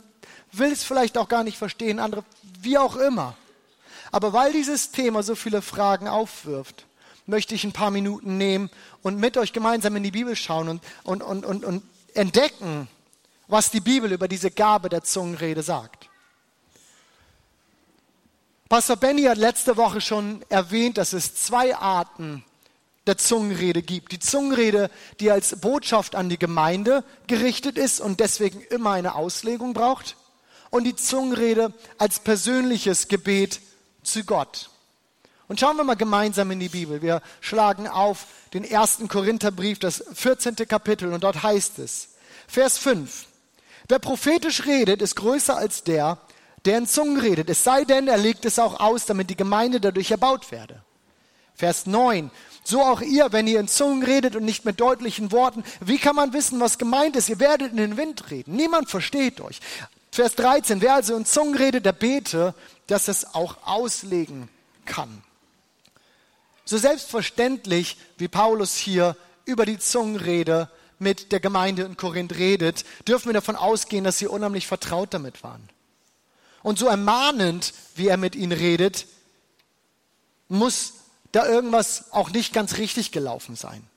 will 0.54 0.72
es 0.72 0.84
vielleicht 0.84 1.18
auch 1.18 1.28
gar 1.28 1.44
nicht 1.44 1.58
verstehen. 1.58 2.00
Andere, 2.00 2.24
wie 2.62 2.78
auch 2.78 2.96
immer. 2.96 3.36
Aber 4.12 4.32
weil 4.32 4.54
dieses 4.54 4.92
Thema 4.92 5.22
so 5.22 5.36
viele 5.36 5.62
Fragen 5.62 6.08
aufwirft, 6.08 6.86
möchte 7.30 7.56
ich 7.56 7.64
ein 7.64 7.72
paar 7.72 7.92
Minuten 7.92 8.38
nehmen 8.38 8.70
und 9.02 9.18
mit 9.18 9.38
euch 9.38 9.54
gemeinsam 9.54 9.96
in 9.96 10.04
die 10.04 10.12
Bibel 10.12 10.36
schauen 10.36 10.68
und, 10.68 10.82
und, 11.04 11.24
und, 11.24 11.46
und, 11.46 11.66
und 11.66 11.84
entdecken, 12.14 12.88
was 13.48 13.72
die 13.72 13.80
Bibel 13.80 14.12
über 14.12 14.28
diese 14.28 14.52
Gabe 14.52 14.90
der 14.90 15.04
Zungenrede 15.04 15.64
sagt. 15.64 16.10
Pastor 18.68 18.98
Benny 18.98 19.24
hat 19.24 19.38
letzte 19.38 19.78
Woche 19.78 20.00
schon 20.02 20.44
erwähnt, 20.50 20.98
dass 20.98 21.14
es 21.14 21.34
zwei 21.34 21.76
Arten 21.76 22.44
der 23.08 23.18
Zungenrede 23.18 23.82
gibt. 23.82 24.12
Die 24.12 24.20
Zungenrede, 24.20 24.92
die 25.20 25.32
als 25.32 25.60
Botschaft 25.60 26.16
an 26.16 26.30
die 26.30 26.38
Gemeinde 26.38 27.04
gerichtet 27.26 27.80
ist 27.80 28.00
und 28.00 28.20
deswegen 28.20 28.62
immer 28.62 28.92
eine 28.92 29.16
Auslegung 29.16 29.74
braucht. 29.74 30.16
Und 30.70 30.84
die 30.84 30.96
Zungenrede 30.96 31.74
als 31.98 32.20
persönliches 32.20 33.08
Gebet 33.08 33.62
zu 34.04 34.24
Gott. 34.24 34.70
Und 35.50 35.60
schauen 35.60 35.77
wir 35.77 35.84
mal 35.84 35.96
gemeinsam 35.96 36.51
in 36.51 36.60
die 36.60 36.70
Bibel. 36.70 37.01
Wir 37.01 37.22
schlagen 37.41 37.88
auf 37.88 38.27
den 38.53 38.63
ersten 38.63 39.08
Korintherbrief, 39.08 39.79
das 39.79 40.03
14. 40.13 40.56
Kapitel, 40.56 41.12
und 41.12 41.24
dort 41.24 41.41
heißt 41.41 41.79
es, 41.79 42.10
Vers 42.48 42.77
5. 42.77 43.25
Wer 43.88 44.00
prophetisch 44.00 44.65
redet, 44.68 45.01
ist 45.01 45.15
größer 45.15 45.58
als 45.58 45.84
der, 45.84 46.20
der 46.65 46.77
in 46.77 46.86
Zungen 46.86 47.20
redet. 47.20 47.50
Es 47.50 47.63
sei 47.63 47.84
denn, 47.84 48.08
er 48.08 48.18
legt 48.18 48.46
es 48.46 48.60
auch 48.60 48.79
aus, 48.79 49.08
damit 49.08 49.32
die 49.32 49.36
Gemeinde 49.36 49.82
dadurch 49.82 50.12
erbaut 50.12 50.51
werde. 50.51 50.84
Vers 51.56 51.88
9. 51.88 52.29
So 52.63 52.84
auch 52.84 53.01
ihr, 53.01 53.32
wenn 53.32 53.48
ihr 53.48 53.60
in 53.60 53.68
Zungen 53.68 54.03
redet 54.03 54.36
und 54.36 54.46
nicht 54.46 54.65
mit 54.65 54.79
deutlichen 54.79 55.32
Worten. 55.32 55.63
Wie 55.79 55.98
kann 55.98 56.15
man 56.15 56.32
wissen, 56.32 56.60
was 56.60 56.77
gemeint 56.77 57.15
ist? 57.15 57.27
Ihr 57.27 57.39
werdet 57.39 57.72
in 57.72 57.77
den 57.77 57.98
Wind 57.98 58.29
reden. 58.29 58.56
Niemand 58.56 58.89
versteht 58.91 59.41
euch. 59.41 59.60
Vers 60.12 60.36
13. 60.36 60.82
Wer 60.82 60.94
also 60.94 61.15
in 61.15 61.25
Zungen 61.25 61.56
redet, 61.56 61.88
der 61.88 61.94
bete, 61.94 62.53
dass 62.86 63.08
es 63.08 63.34
auch 63.34 63.58
auslegen 63.65 64.48
kann. 64.86 65.24
So 66.70 66.78
selbstverständlich, 66.78 67.98
wie 68.20 68.28
Paulus 68.28 68.76
hier 68.76 69.18
über 69.46 69.66
die 69.66 69.80
Zungenrede 69.80 70.70
mit 71.00 71.32
der 71.32 71.40
Gemeinde 71.40 71.82
in 71.82 71.98
Korinth 71.98 72.36
redet, 72.38 72.86
dürfen 73.08 73.30
wir 73.30 73.34
davon 73.34 73.56
ausgehen, 73.56 74.04
dass 74.04 74.20
sie 74.20 74.28
unheimlich 74.28 74.68
vertraut 74.68 75.12
damit 75.16 75.42
waren. 75.42 75.68
Und 76.62 76.78
so 76.78 76.86
ermahnend, 76.86 77.74
wie 77.96 78.08
er 78.08 78.18
mit 78.18 78.36
ihnen 78.36 78.52
redet, 78.52 79.08
muss 80.48 80.94
da 81.32 81.48
irgendwas 81.48 82.12
auch 82.12 82.30
nicht 82.30 82.54
ganz 82.54 82.78
richtig 82.78 83.12
gelaufen 83.12 83.56
sein. 83.56 83.88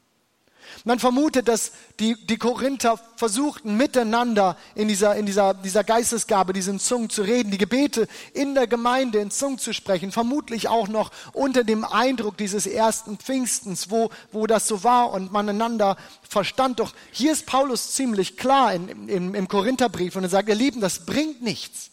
Man 0.84 0.98
vermutet, 0.98 1.48
dass 1.48 1.72
die, 2.00 2.16
die 2.26 2.38
Korinther 2.38 2.98
versuchten, 3.16 3.76
miteinander 3.76 4.56
in 4.74 4.88
dieser, 4.88 5.14
in 5.14 5.26
dieser, 5.26 5.54
dieser 5.54 5.84
Geistesgabe, 5.84 6.52
diesen 6.52 6.80
Zungen 6.80 7.10
zu 7.10 7.22
reden, 7.22 7.50
die 7.50 7.58
Gebete 7.58 8.08
in 8.34 8.54
der 8.54 8.66
Gemeinde 8.66 9.18
in 9.18 9.30
Zungen 9.30 9.58
zu 9.58 9.72
sprechen, 9.72 10.10
vermutlich 10.10 10.68
auch 10.68 10.88
noch 10.88 11.10
unter 11.32 11.62
dem 11.62 11.84
Eindruck 11.84 12.36
dieses 12.36 12.66
ersten 12.66 13.18
Pfingstens, 13.18 13.90
wo, 13.90 14.10
wo 14.32 14.46
das 14.46 14.66
so 14.66 14.82
war 14.82 15.12
und 15.12 15.30
man 15.30 15.48
einander 15.48 15.96
verstand. 16.28 16.80
Doch 16.80 16.92
hier 17.12 17.32
ist 17.32 17.46
Paulus 17.46 17.92
ziemlich 17.92 18.36
klar 18.36 18.74
in, 18.74 19.08
in, 19.08 19.34
im 19.34 19.48
Korintherbrief 19.48 20.16
und 20.16 20.24
er 20.24 20.30
sagt, 20.30 20.48
ihr 20.48 20.54
Lieben, 20.54 20.80
das 20.80 21.06
bringt 21.06 21.42
nichts. 21.42 21.91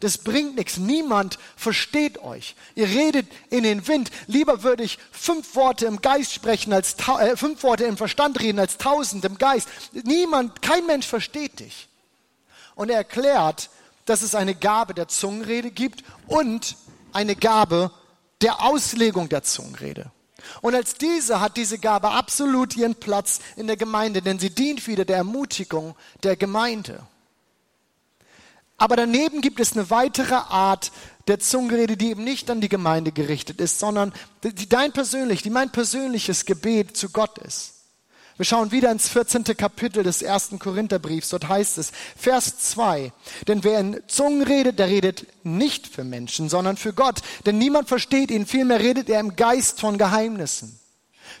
Das 0.00 0.18
bringt 0.18 0.56
nichts. 0.56 0.76
Niemand 0.76 1.38
versteht 1.56 2.18
euch. 2.18 2.54
Ihr 2.74 2.88
redet 2.88 3.26
in 3.50 3.64
den 3.64 3.86
Wind. 3.88 4.10
Lieber 4.26 4.62
würde 4.62 4.84
ich 4.84 4.98
fünf 5.10 5.54
Worte 5.56 5.86
im 5.86 6.00
Geist 6.00 6.32
sprechen, 6.32 6.72
als 6.72 6.96
äh, 7.18 7.36
fünf 7.36 7.62
Worte 7.62 7.84
im 7.84 7.96
Verstand 7.96 8.40
reden, 8.40 8.58
als 8.58 8.78
tausend 8.78 9.24
im 9.24 9.38
Geist. 9.38 9.68
Niemand, 9.92 10.62
kein 10.62 10.86
Mensch 10.86 11.06
versteht 11.06 11.60
dich. 11.60 11.88
Und 12.74 12.90
er 12.90 12.98
erklärt, 12.98 13.70
dass 14.04 14.22
es 14.22 14.34
eine 14.34 14.54
Gabe 14.54 14.94
der 14.94 15.08
Zungenrede 15.08 15.70
gibt 15.70 16.04
und 16.26 16.76
eine 17.12 17.34
Gabe 17.34 17.90
der 18.40 18.62
Auslegung 18.62 19.28
der 19.28 19.42
Zungenrede. 19.42 20.10
Und 20.60 20.74
als 20.74 20.94
diese 20.94 21.40
hat 21.40 21.56
diese 21.56 21.78
Gabe 21.78 22.10
absolut 22.10 22.76
ihren 22.76 22.94
Platz 22.94 23.40
in 23.56 23.66
der 23.66 23.76
Gemeinde, 23.76 24.22
denn 24.22 24.38
sie 24.38 24.50
dient 24.50 24.86
wieder 24.86 25.04
der 25.04 25.16
Ermutigung 25.16 25.96
der 26.22 26.36
Gemeinde. 26.36 27.02
Aber 28.78 28.94
daneben 28.94 29.40
gibt 29.40 29.58
es 29.58 29.72
eine 29.72 29.90
weitere 29.90 30.34
Art 30.34 30.92
der 31.26 31.40
Zungenrede, 31.40 31.96
die 31.96 32.10
eben 32.10 32.24
nicht 32.24 32.48
an 32.48 32.60
die 32.60 32.68
Gemeinde 32.68 33.12
gerichtet 33.12 33.60
ist, 33.60 33.80
sondern 33.80 34.14
die 34.42 34.68
dein 34.68 34.92
persönlich, 34.92 35.42
die 35.42 35.50
mein 35.50 35.70
persönliches 35.70 36.46
Gebet 36.46 36.96
zu 36.96 37.10
Gott 37.10 37.38
ist. 37.38 37.74
Wir 38.36 38.44
schauen 38.44 38.70
wieder 38.70 38.92
ins 38.92 39.08
14. 39.08 39.42
Kapitel 39.42 40.04
des 40.04 40.22
ersten 40.22 40.60
Korintherbriefs. 40.60 41.30
Dort 41.30 41.48
heißt 41.48 41.76
es, 41.78 41.90
Vers 42.16 42.56
2, 42.70 43.12
denn 43.48 43.64
wer 43.64 43.80
in 43.80 44.00
Zungen 44.06 44.42
redet, 44.44 44.78
der 44.78 44.86
redet 44.86 45.26
nicht 45.42 45.88
für 45.88 46.04
Menschen, 46.04 46.48
sondern 46.48 46.76
für 46.76 46.92
Gott. 46.92 47.20
Denn 47.46 47.58
niemand 47.58 47.88
versteht 47.88 48.30
ihn, 48.30 48.46
vielmehr 48.46 48.78
redet 48.78 49.10
er 49.10 49.18
im 49.18 49.34
Geist 49.34 49.80
von 49.80 49.98
Geheimnissen. 49.98 50.78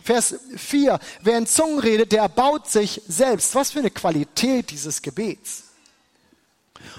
Vers 0.02 0.34
4, 0.56 0.98
wer 1.22 1.38
in 1.38 1.46
Zungen 1.46 1.78
redet, 1.78 2.10
der 2.10 2.22
erbaut 2.22 2.68
sich 2.68 3.00
selbst. 3.06 3.54
Was 3.54 3.70
für 3.70 3.78
eine 3.78 3.90
Qualität 3.90 4.72
dieses 4.72 5.00
Gebets. 5.00 5.67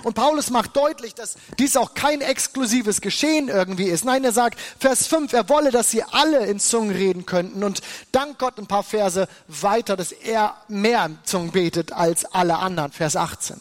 Und 0.03 0.13
Paulus 0.13 0.49
macht 0.49 0.75
deutlich, 0.75 1.15
dass 1.15 1.35
dies 1.57 1.77
auch 1.77 1.93
kein 1.93 2.21
exklusives 2.21 3.01
Geschehen 3.01 3.49
irgendwie 3.49 3.85
ist. 3.85 4.05
Nein, 4.05 4.23
er 4.23 4.31
sagt, 4.31 4.59
Vers 4.79 5.07
5, 5.07 5.33
er 5.33 5.49
wolle, 5.49 5.71
dass 5.71 5.91
sie 5.91 6.03
alle 6.03 6.45
in 6.45 6.59
Zungen 6.59 6.95
reden 6.95 7.25
könnten. 7.25 7.63
Und 7.63 7.81
dank 8.11 8.39
Gott 8.39 8.57
ein 8.57 8.67
paar 8.67 8.83
Verse 8.83 9.27
weiter, 9.47 9.97
dass 9.97 10.11
er 10.11 10.55
mehr 10.67 11.05
in 11.05 11.19
Zungen 11.23 11.51
betet 11.51 11.91
als 11.91 12.25
alle 12.25 12.57
anderen. 12.57 12.91
Vers 12.91 13.15
18. 13.15 13.59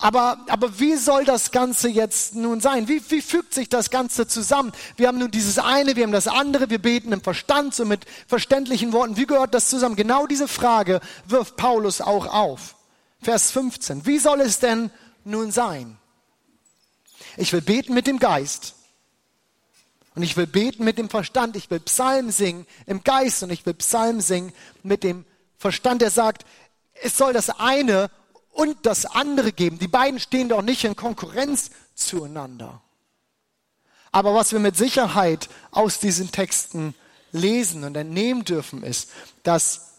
Aber, 0.00 0.38
aber 0.48 0.78
wie 0.78 0.96
soll 0.96 1.24
das 1.24 1.50
Ganze 1.52 1.88
jetzt 1.88 2.34
nun 2.34 2.60
sein? 2.60 2.86
Wie, 2.86 3.02
wie 3.08 3.22
fügt 3.22 3.54
sich 3.54 3.68
das 3.68 3.90
Ganze 3.90 4.26
zusammen? 4.28 4.72
Wir 4.96 5.08
haben 5.08 5.18
nun 5.18 5.30
dieses 5.30 5.58
eine, 5.58 5.96
wir 5.96 6.04
haben 6.04 6.12
das 6.12 6.28
andere, 6.28 6.68
wir 6.68 6.80
beten 6.80 7.12
im 7.12 7.22
Verstand, 7.22 7.74
so 7.74 7.86
mit 7.86 8.04
verständlichen 8.26 8.92
Worten. 8.92 9.16
Wie 9.16 9.26
gehört 9.26 9.54
das 9.54 9.70
zusammen? 9.70 9.96
Genau 9.96 10.26
diese 10.26 10.48
Frage 10.48 11.00
wirft 11.26 11.56
Paulus 11.56 12.00
auch 12.02 12.26
auf. 12.26 12.75
Vers 13.22 13.50
15. 13.50 14.06
Wie 14.06 14.18
soll 14.18 14.40
es 14.40 14.58
denn 14.58 14.90
nun 15.24 15.50
sein? 15.50 15.98
Ich 17.36 17.52
will 17.52 17.60
beten 17.60 17.94
mit 17.94 18.06
dem 18.06 18.18
Geist. 18.18 18.74
Und 20.14 20.22
ich 20.22 20.36
will 20.36 20.46
beten 20.46 20.84
mit 20.84 20.98
dem 20.98 21.10
Verstand. 21.10 21.56
Ich 21.56 21.70
will 21.70 21.80
Psalm 21.80 22.30
singen 22.30 22.66
im 22.86 23.04
Geist 23.04 23.42
und 23.42 23.50
ich 23.50 23.66
will 23.66 23.74
Psalm 23.74 24.20
singen 24.20 24.52
mit 24.82 25.02
dem 25.02 25.24
Verstand. 25.58 26.02
Er 26.02 26.10
sagt, 26.10 26.46
es 26.94 27.16
soll 27.16 27.34
das 27.34 27.50
eine 27.50 28.10
und 28.50 28.86
das 28.86 29.04
andere 29.04 29.52
geben. 29.52 29.78
Die 29.78 29.88
beiden 29.88 30.18
stehen 30.18 30.48
doch 30.48 30.62
nicht 30.62 30.84
in 30.84 30.96
Konkurrenz 30.96 31.70
zueinander. 31.94 32.80
Aber 34.12 34.34
was 34.34 34.52
wir 34.52 34.60
mit 34.60 34.76
Sicherheit 34.76 35.50
aus 35.70 35.98
diesen 35.98 36.32
Texten 36.32 36.94
lesen 37.32 37.84
und 37.84 37.96
entnehmen 37.96 38.44
dürfen, 38.44 38.82
ist, 38.82 39.10
dass 39.42 39.95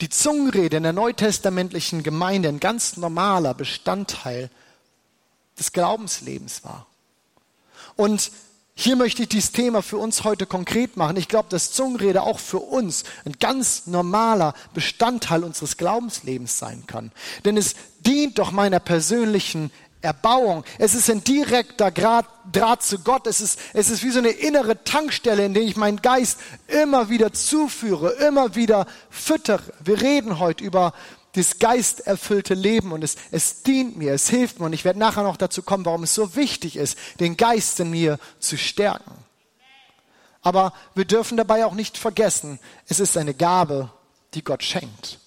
die 0.00 0.08
Zungenrede 0.08 0.76
in 0.76 0.84
der 0.84 0.92
neutestamentlichen 0.92 2.02
Gemeinde 2.02 2.48
ein 2.48 2.60
ganz 2.60 2.96
normaler 2.96 3.54
Bestandteil 3.54 4.50
des 5.58 5.72
Glaubenslebens 5.72 6.64
war. 6.64 6.86
Und 7.96 8.30
hier 8.80 8.94
möchte 8.94 9.22
ich 9.22 9.28
dieses 9.28 9.50
Thema 9.50 9.82
für 9.82 9.98
uns 9.98 10.22
heute 10.22 10.46
konkret 10.46 10.96
machen. 10.96 11.16
Ich 11.16 11.26
glaube, 11.26 11.48
dass 11.50 11.72
Zungenrede 11.72 12.22
auch 12.22 12.38
für 12.38 12.60
uns 12.60 13.02
ein 13.24 13.32
ganz 13.40 13.88
normaler 13.88 14.54
Bestandteil 14.72 15.42
unseres 15.42 15.76
Glaubenslebens 15.76 16.60
sein 16.60 16.84
kann. 16.86 17.10
Denn 17.44 17.56
es 17.56 17.74
dient 18.06 18.38
doch 18.38 18.52
meiner 18.52 18.78
persönlichen 18.78 19.72
Erbauung. 20.00 20.64
Es 20.78 20.94
ist 20.94 21.10
ein 21.10 21.24
direkter 21.24 21.90
Draht, 21.90 22.26
Draht 22.52 22.82
zu 22.82 23.00
Gott. 23.00 23.26
Es 23.26 23.40
ist, 23.40 23.58
es 23.74 23.90
ist 23.90 24.04
wie 24.04 24.10
so 24.10 24.20
eine 24.20 24.30
innere 24.30 24.84
Tankstelle, 24.84 25.44
in 25.44 25.54
der 25.54 25.62
ich 25.64 25.76
meinen 25.76 26.00
Geist 26.00 26.38
immer 26.68 27.08
wieder 27.08 27.32
zuführe, 27.32 28.12
immer 28.26 28.54
wieder 28.54 28.86
füttere. 29.10 29.62
Wir 29.82 30.00
reden 30.00 30.38
heute 30.38 30.62
über 30.62 30.92
das 31.32 31.58
geisterfüllte 31.58 32.54
Leben 32.54 32.92
und 32.92 33.04
es, 33.04 33.16
es 33.30 33.62
dient 33.62 33.96
mir, 33.96 34.12
es 34.12 34.28
hilft 34.28 34.60
mir 34.60 34.66
und 34.66 34.72
ich 34.72 34.84
werde 34.84 34.98
nachher 34.98 35.22
noch 35.22 35.36
dazu 35.36 35.62
kommen, 35.62 35.84
warum 35.84 36.04
es 36.04 36.14
so 36.14 36.36
wichtig 36.36 36.76
ist, 36.76 36.98
den 37.20 37.36
Geist 37.36 37.78
in 37.80 37.90
mir 37.90 38.18
zu 38.38 38.56
stärken. 38.56 39.12
Aber 40.42 40.72
wir 40.94 41.04
dürfen 41.04 41.36
dabei 41.36 41.66
auch 41.66 41.74
nicht 41.74 41.98
vergessen, 41.98 42.58
es 42.86 43.00
ist 43.00 43.16
eine 43.16 43.34
Gabe, 43.34 43.90
die 44.34 44.42
Gott 44.42 44.62
schenkt. 44.62 45.18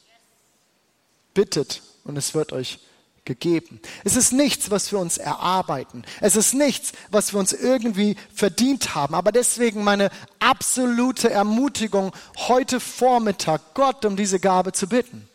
Bittet 1.33 1.81
und 2.03 2.17
es 2.17 2.33
wird 2.33 2.51
euch 2.51 2.79
gegeben. 3.25 3.79
Es 4.03 4.15
ist 4.15 4.33
nichts, 4.33 4.71
was 4.71 4.91
wir 4.91 4.99
uns 4.99 5.17
erarbeiten. 5.17 6.03
Es 6.21 6.35
ist 6.35 6.53
nichts, 6.53 6.93
was 7.11 7.33
wir 7.33 7.39
uns 7.39 7.53
irgendwie 7.53 8.15
verdient 8.33 8.95
haben. 8.95 9.13
Aber 9.13 9.31
deswegen 9.31 9.83
meine 9.83 10.09
absolute 10.39 11.29
Ermutigung, 11.29 12.11
heute 12.37 12.79
Vormittag 12.79 13.73
Gott 13.73 14.05
um 14.05 14.15
diese 14.15 14.39
Gabe 14.39 14.71
zu 14.71 14.87
bitten. 14.87 15.27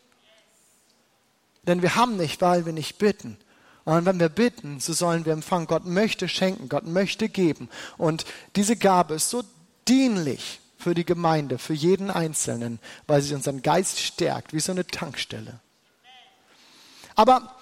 Denn 1.67 1.83
wir 1.83 1.97
haben 1.97 2.17
nicht, 2.17 2.41
weil 2.41 2.67
wir 2.67 2.73
nicht 2.73 2.99
bitten. 2.99 3.37
Und 3.85 4.05
wenn 4.05 4.19
wir 4.19 4.29
bitten, 4.29 4.81
so 4.81 4.93
sollen 4.93 5.25
wir 5.25 5.33
empfangen. 5.33 5.69
Gott 5.69 5.87
möchte 5.87 6.29
schenken, 6.29 6.69
Gott 6.69 6.87
möchte 6.87 7.29
geben. 7.29 7.69
Und 7.97 8.25
diese 8.57 8.77
Gabe 8.77 9.15
ist 9.15 9.31
so 9.31 9.45
dienlich 9.87 10.61
für 10.77 10.95
die 10.95 11.05
Gemeinde, 11.05 11.59
für 11.59 11.73
jeden 11.73 12.11
Einzelnen, 12.11 12.81
weil 13.07 13.23
sie 13.23 13.35
unseren 13.35 13.63
Geist 13.63 14.01
stärkt, 14.01 14.53
wie 14.53 14.61
so 14.61 14.73
eine 14.73 14.87
Tankstelle. 14.87 15.61
Aber 17.15 17.56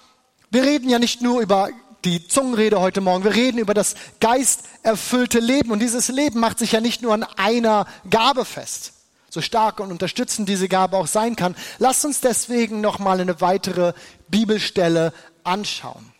wir 0.51 0.63
reden 0.63 0.89
ja 0.89 0.99
nicht 0.99 1.21
nur 1.21 1.41
über 1.41 1.69
die 2.05 2.27
Zungenrede 2.27 2.79
heute 2.79 3.01
Morgen, 3.01 3.23
wir 3.23 3.33
reden 3.33 3.57
über 3.57 3.73
das 3.73 3.95
geisterfüllte 4.19 5.39
Leben. 5.39 5.71
Und 5.71 5.79
dieses 5.79 6.07
Leben 6.09 6.39
macht 6.39 6.59
sich 6.59 6.71
ja 6.73 6.81
nicht 6.81 7.01
nur 7.01 7.13
an 7.13 7.23
einer 7.23 7.87
Gabe 8.09 8.45
fest, 8.45 8.93
so 9.29 9.41
stark 9.41 9.79
und 9.79 9.91
unterstützend 9.91 10.47
diese 10.47 10.69
Gabe 10.69 10.97
auch 10.97 11.07
sein 11.07 11.35
kann. 11.35 11.55
Lasst 11.79 12.05
uns 12.05 12.21
deswegen 12.21 12.79
nochmal 12.79 13.19
eine 13.19 13.41
weitere 13.41 13.93
Bibelstelle 14.27 15.13
anschauen. 15.43 16.11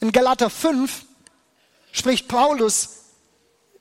In 0.00 0.12
Galater 0.12 0.50
5 0.50 1.04
spricht 1.92 2.28
Paulus 2.28 2.90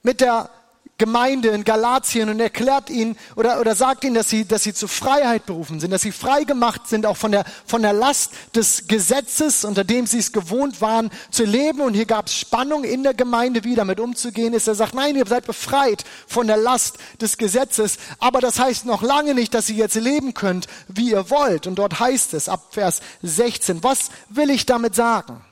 mit 0.02 0.22
der 0.22 0.50
Gemeinde 0.98 1.50
in 1.50 1.66
Galatien 1.66 2.30
und 2.30 2.40
erklärt 2.40 2.90
ihnen 2.90 3.18
oder, 3.36 3.60
oder 3.60 3.76
sagt 3.76 4.06
ihnen, 4.06 4.16
dass 4.16 4.30
sie, 4.30 4.46
dass 4.46 4.64
sie 4.64 4.74
zur 4.74 4.88
Freiheit 4.88 5.46
berufen 5.46 5.82
sind, 5.82 5.92
dass 5.92 6.04
sie 6.04 6.14
frei 6.14 6.46
gemacht 6.46 6.88
sind, 6.88 7.06
auch 7.06 7.18
von 7.18 7.34
der, 7.34 7.44
von 7.66 7.82
der 7.82 7.92
Last 7.92 8.32
des 8.56 8.88
Gesetzes, 8.88 9.66
unter 9.66 9.84
dem 9.84 10.08
sie 10.08 10.20
es 10.20 10.32
gewohnt 10.32 10.80
waren 10.80 11.12
zu 11.32 11.44
leben. 11.44 11.82
Und 11.82 11.96
hier 11.96 12.06
gab 12.06 12.28
es 12.28 12.36
Spannung 12.36 12.86
in 12.86 13.04
der 13.04 13.14
Gemeinde, 13.14 13.66
wie 13.66 13.76
damit 13.76 14.00
umzugehen 14.00 14.54
ist. 14.54 14.70
Er 14.70 14.76
sagt, 14.76 14.94
nein, 14.94 15.18
ihr 15.18 15.28
seid 15.28 15.46
befreit 15.46 16.06
von 16.28 16.48
der 16.48 16.58
Last 16.58 16.98
des 17.20 17.38
Gesetzes. 17.38 17.98
Aber 18.20 18.40
das 18.40 18.58
heißt 18.58 18.86
noch 18.86 19.02
lange 19.02 19.34
nicht, 19.34 19.54
dass 19.54 19.70
ihr 19.70 19.76
jetzt 19.76 19.96
leben 19.96 20.34
könnt, 20.34 20.68
wie 20.88 21.12
ihr 21.12 21.30
wollt. 21.30 21.68
Und 21.68 21.76
dort 21.76 22.00
heißt 22.00 22.34
es 22.34 22.48
ab 22.48 22.68
Vers 22.72 23.02
16, 23.22 23.84
was 23.84 24.12
will 24.30 24.50
ich 24.50 24.66
damit 24.66 24.96
sagen? 24.96 25.44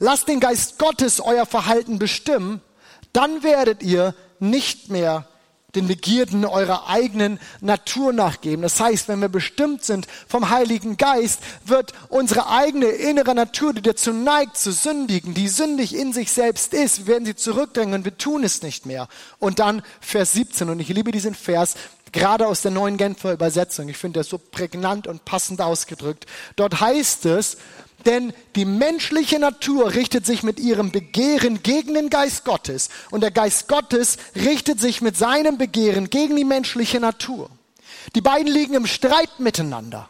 Lasst 0.00 0.26
den 0.26 0.40
Geist 0.40 0.78
Gottes 0.78 1.20
euer 1.20 1.46
Verhalten 1.46 2.00
bestimmen, 2.00 2.60
dann 3.12 3.44
werdet 3.44 3.84
ihr 3.84 4.14
nicht 4.40 4.90
mehr 4.90 5.26
den 5.74 5.88
Begierden 5.88 6.44
eurer 6.44 6.88
eigenen 6.88 7.38
Natur 7.60 8.12
nachgeben. 8.12 8.62
Das 8.62 8.80
heißt, 8.80 9.08
wenn 9.08 9.20
wir 9.20 9.28
bestimmt 9.28 9.84
sind 9.84 10.06
vom 10.28 10.50
Heiligen 10.50 10.96
Geist, 10.96 11.40
wird 11.64 11.92
unsere 12.08 12.48
eigene 12.48 12.86
innere 12.86 13.34
Natur, 13.34 13.74
die 13.74 13.82
dazu 13.82 14.12
neigt 14.12 14.56
zu 14.56 14.72
sündigen, 14.72 15.34
die 15.34 15.48
sündig 15.48 15.94
in 15.94 16.12
sich 16.12 16.30
selbst 16.30 16.72
ist, 16.72 17.06
wir 17.06 17.14
werden 17.14 17.26
sie 17.26 17.36
zurückdrängen 17.36 17.94
und 17.94 18.04
wir 18.04 18.16
tun 18.16 18.44
es 18.44 18.62
nicht 18.62 18.86
mehr. 18.86 19.08
Und 19.38 19.58
dann 19.58 19.82
Vers 20.00 20.32
17, 20.32 20.68
und 20.68 20.80
ich 20.80 20.88
liebe 20.88 21.10
diesen 21.10 21.34
Vers, 21.34 21.74
gerade 22.12 22.46
aus 22.46 22.62
der 22.62 22.70
neuen 22.70 22.96
Genfer 22.96 23.32
Übersetzung. 23.32 23.88
Ich 23.88 23.96
finde 23.96 24.20
das 24.20 24.28
so 24.28 24.38
prägnant 24.38 25.08
und 25.08 25.24
passend 25.24 25.60
ausgedrückt. 25.60 26.26
Dort 26.54 26.80
heißt 26.80 27.26
es, 27.26 27.56
denn 28.06 28.32
die 28.56 28.64
menschliche 28.64 29.38
Natur 29.38 29.94
richtet 29.94 30.26
sich 30.26 30.42
mit 30.42 30.60
ihrem 30.60 30.90
Begehren 30.90 31.62
gegen 31.62 31.94
den 31.94 32.10
Geist 32.10 32.44
Gottes 32.44 32.90
und 33.10 33.22
der 33.22 33.30
Geist 33.30 33.68
Gottes 33.68 34.18
richtet 34.36 34.80
sich 34.80 35.00
mit 35.00 35.16
seinem 35.16 35.58
Begehren 35.58 36.10
gegen 36.10 36.36
die 36.36 36.44
menschliche 36.44 37.00
Natur. 37.00 37.50
Die 38.14 38.20
beiden 38.20 38.52
liegen 38.52 38.74
im 38.74 38.86
Streit 38.86 39.38
miteinander. 39.38 40.08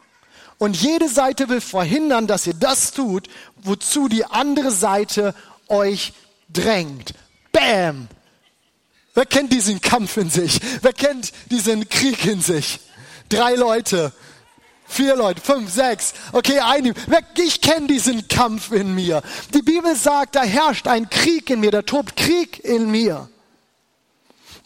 Und 0.59 0.77
jede 0.77 1.09
Seite 1.09 1.49
will 1.49 1.61
verhindern, 1.61 2.27
dass 2.27 2.47
ihr 2.47 2.55
das 2.55 2.93
tut, 2.93 3.29
wozu 3.63 4.09
die 4.09 4.25
andere 4.25 4.71
Seite 4.71 5.35
euch 5.69 6.13
drängt. 6.49 7.15
Bam! 7.53 8.09
Wer 9.15 9.27
kennt 9.27 9.53
diesen 9.53 9.81
Kampf 9.81 10.17
in 10.17 10.29
sich? 10.29 10.61
Wer 10.83 10.93
kennt 10.93 11.33
diesen 11.51 11.89
Krieg 11.89 12.25
in 12.27 12.41
sich? 12.41 12.81
Drei 13.29 13.55
Leute 13.55 14.13
Vier 14.95 15.17
Leute, 15.17 15.41
fünf, 15.41 15.73
sechs. 15.73 16.15
Okay, 16.31 16.61
einige. 16.61 16.95
Ich 17.37 17.61
kenne 17.61 17.89
diesen 17.89 18.29
Kampf 18.29 18.71
in 18.71 18.95
mir. 18.95 19.23
Die 19.53 19.61
Bibel 19.61 19.97
sagt, 19.97 20.37
da 20.37 20.45
herrscht 20.45 20.87
ein 20.87 21.11
Krieg 21.11 21.51
in 21.51 21.59
mir, 21.59 21.73
da 21.73 21.83
tobt 21.83 22.15
Krieg 22.15 22.65
in 22.65 22.89
mir. 22.93 23.29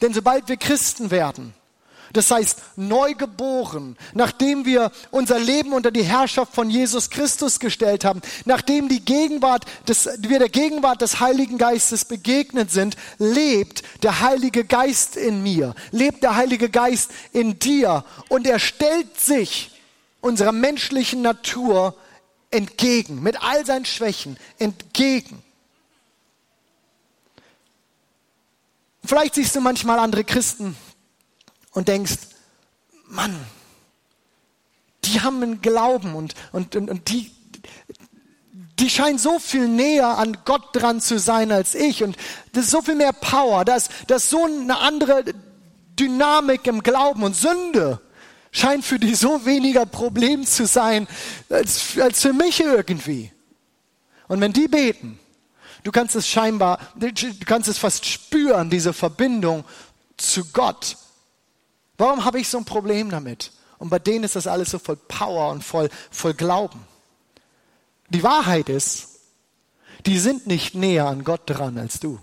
Denn 0.03 0.13
sobald 0.13 0.47
wir 0.51 0.59
Christen 0.59 1.11
werden, 1.11 1.55
das 2.13 2.31
heißt 2.31 2.61
neugeboren, 2.77 3.97
nachdem 4.13 4.67
wir 4.67 4.93
unser 5.11 5.39
Leben 5.39 5.73
unter 5.73 5.91
die 5.91 6.03
Herrschaft 6.03 6.55
von 6.55 6.69
Jesus 6.69 7.09
Christus 7.09 7.59
gestellt 7.59 8.05
haben, 8.05 8.21
nachdem 8.45 8.91
die 8.91 9.03
Gegenwart 9.03 9.65
des, 9.89 10.11
wir 10.19 10.41
der 10.41 10.51
Gegenwart 10.51 11.01
des 11.01 11.21
Heiligen 11.21 11.57
Geistes 11.57 12.05
begegnet 12.05 12.71
sind, 12.71 12.99
lebt 13.17 13.83
der 14.03 14.21
Heilige 14.21 14.67
Geist 14.67 15.17
in 15.17 15.43
mir, 15.43 15.75
lebt 15.91 16.23
der 16.23 16.37
Heilige 16.37 16.69
Geist 16.69 17.13
in 17.33 17.59
dir 17.59 18.05
und 18.29 18.47
er 18.47 18.59
stellt 18.59 19.19
sich 19.19 19.71
unserer 20.21 20.53
menschlichen 20.53 21.23
Natur 21.23 21.95
entgegen, 22.51 23.23
mit 23.23 23.43
all 23.43 23.65
seinen 23.67 23.85
Schwächen 23.85 24.39
entgegen. 24.59 25.43
Vielleicht 29.05 29.37
siehst 29.37 29.57
du 29.57 29.61
manchmal 29.61 29.99
andere 29.99 30.25
Christen 30.25 30.77
und 31.73 31.89
denkst, 31.89 32.17
Mann, 33.07 33.39
die 35.05 35.21
haben 35.21 35.43
einen 35.43 35.61
Glauben 35.61 36.15
und, 36.15 36.35
und, 36.53 36.77
und, 36.77 36.91
und 36.91 37.09
die, 37.09 37.31
die 38.79 38.91
scheinen 38.91 39.19
so 39.19 39.39
viel 39.39 39.67
näher 39.67 40.19
an 40.19 40.39
Gott 40.45 40.75
dran 40.75 41.01
zu 41.01 41.19
sein 41.19 41.53
als 41.53 41.75
ich 41.75 42.03
und 42.03 42.17
das 42.53 42.67
ist 42.67 42.71
so 42.71 42.83
viel 42.83 42.97
mehr 42.97 43.13
Power, 43.13 43.65
das, 43.65 43.89
das 44.07 44.25
ist 44.25 44.31
so 44.31 44.45
eine 44.45 44.79
andere 44.79 45.25
Dynamik 45.99 46.67
im 46.67 46.83
Glauben 46.83 47.23
und 47.23 47.35
Sünde 47.35 48.01
scheint 48.53 48.85
für 48.85 48.99
die 48.99 49.15
so 49.15 49.45
weniger 49.45 49.87
Problem 49.87 50.47
zu 50.47 50.67
sein 50.67 51.07
als, 51.49 51.99
als 51.99 52.23
für 52.23 52.33
mich 52.33 52.61
irgendwie. 52.61 53.33
Und 54.27 54.41
wenn 54.41 54.53
die 54.53 54.69
beten, 54.69 55.19
du 55.85 55.91
kannst 55.91 56.17
es 56.17 56.29
scheinbar, 56.29 56.79
du 56.97 57.11
kannst 57.47 57.69
es 57.69 57.79
fast 57.79 58.05
spüren, 58.07 58.71
diese 58.71 58.93
Verbindung 58.93 59.65
zu 60.17 60.45
Gott. 60.53 60.97
Warum 61.97 62.25
habe 62.25 62.41
ich 62.41 62.49
so 62.49 62.59
ein 62.59 62.65
Problem 62.65 63.11
damit? 63.11 63.53
Und 63.79 63.91
bei 63.91 63.99
denen 63.99 64.25
ist 64.25 64.37
das 64.37 64.47
alles 64.47 64.71
so 64.71 64.79
voll 64.79 64.97
Power 64.97 65.51
und 65.51 65.63
voll, 65.63 65.89
voll 66.11 66.35
Glauben. 66.35 66.85
Die 68.09 68.23
Wahrheit 68.23 68.69
ist, 68.69 69.21
die 70.07 70.19
sind 70.19 70.47
nicht 70.47 70.75
näher 70.75 71.07
an 71.07 71.25
Gott 71.25 71.43
dran 71.47 71.79
als 71.79 72.01
du. 72.01 72.19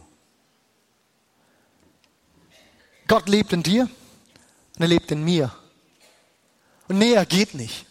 Gott 3.08 3.30
lebt 3.30 3.54
in 3.54 3.64
dir 3.64 3.84
und 3.84 4.82
er 4.82 4.88
lebt 4.88 5.12
in 5.12 5.24
mir. 5.24 5.52
Und 6.88 7.00
näher 7.00 7.26
geht 7.26 7.54
nicht. 7.54 7.86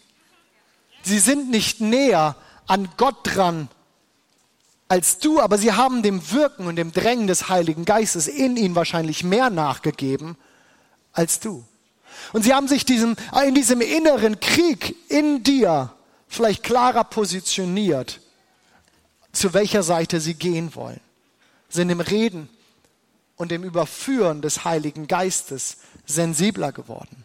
Sie 1.03 1.19
sind 1.19 1.49
nicht 1.49 1.81
näher 1.81 2.35
an 2.67 2.89
Gott 2.97 3.17
dran 3.23 3.69
als 4.87 5.17
du, 5.17 5.39
aber 5.39 5.57
sie 5.57 5.73
haben 5.73 6.03
dem 6.03 6.31
Wirken 6.31 6.67
und 6.67 6.75
dem 6.75 6.91
Drängen 6.91 7.27
des 7.27 7.49
Heiligen 7.49 7.85
Geistes 7.85 8.27
in 8.27 8.55
ihnen 8.55 8.75
wahrscheinlich 8.75 9.23
mehr 9.23 9.49
nachgegeben 9.49 10.37
als 11.11 11.39
du. 11.39 11.65
Und 12.33 12.43
sie 12.43 12.53
haben 12.53 12.67
sich 12.67 12.85
diesem, 12.85 13.15
in 13.45 13.55
diesem 13.55 13.81
inneren 13.81 14.39
Krieg 14.39 14.95
in 15.09 15.43
dir 15.43 15.91
vielleicht 16.27 16.63
klarer 16.63 17.03
positioniert, 17.03 18.19
zu 19.31 19.53
welcher 19.53 19.83
Seite 19.83 20.21
sie 20.21 20.35
gehen 20.35 20.75
wollen. 20.75 21.01
Sind 21.67 21.89
im 21.89 21.99
Reden 21.99 22.47
und 23.35 23.51
im 23.51 23.63
Überführen 23.63 24.41
des 24.41 24.65
Heiligen 24.65 25.07
Geistes 25.07 25.77
sensibler 26.05 26.71
geworden. 26.71 27.24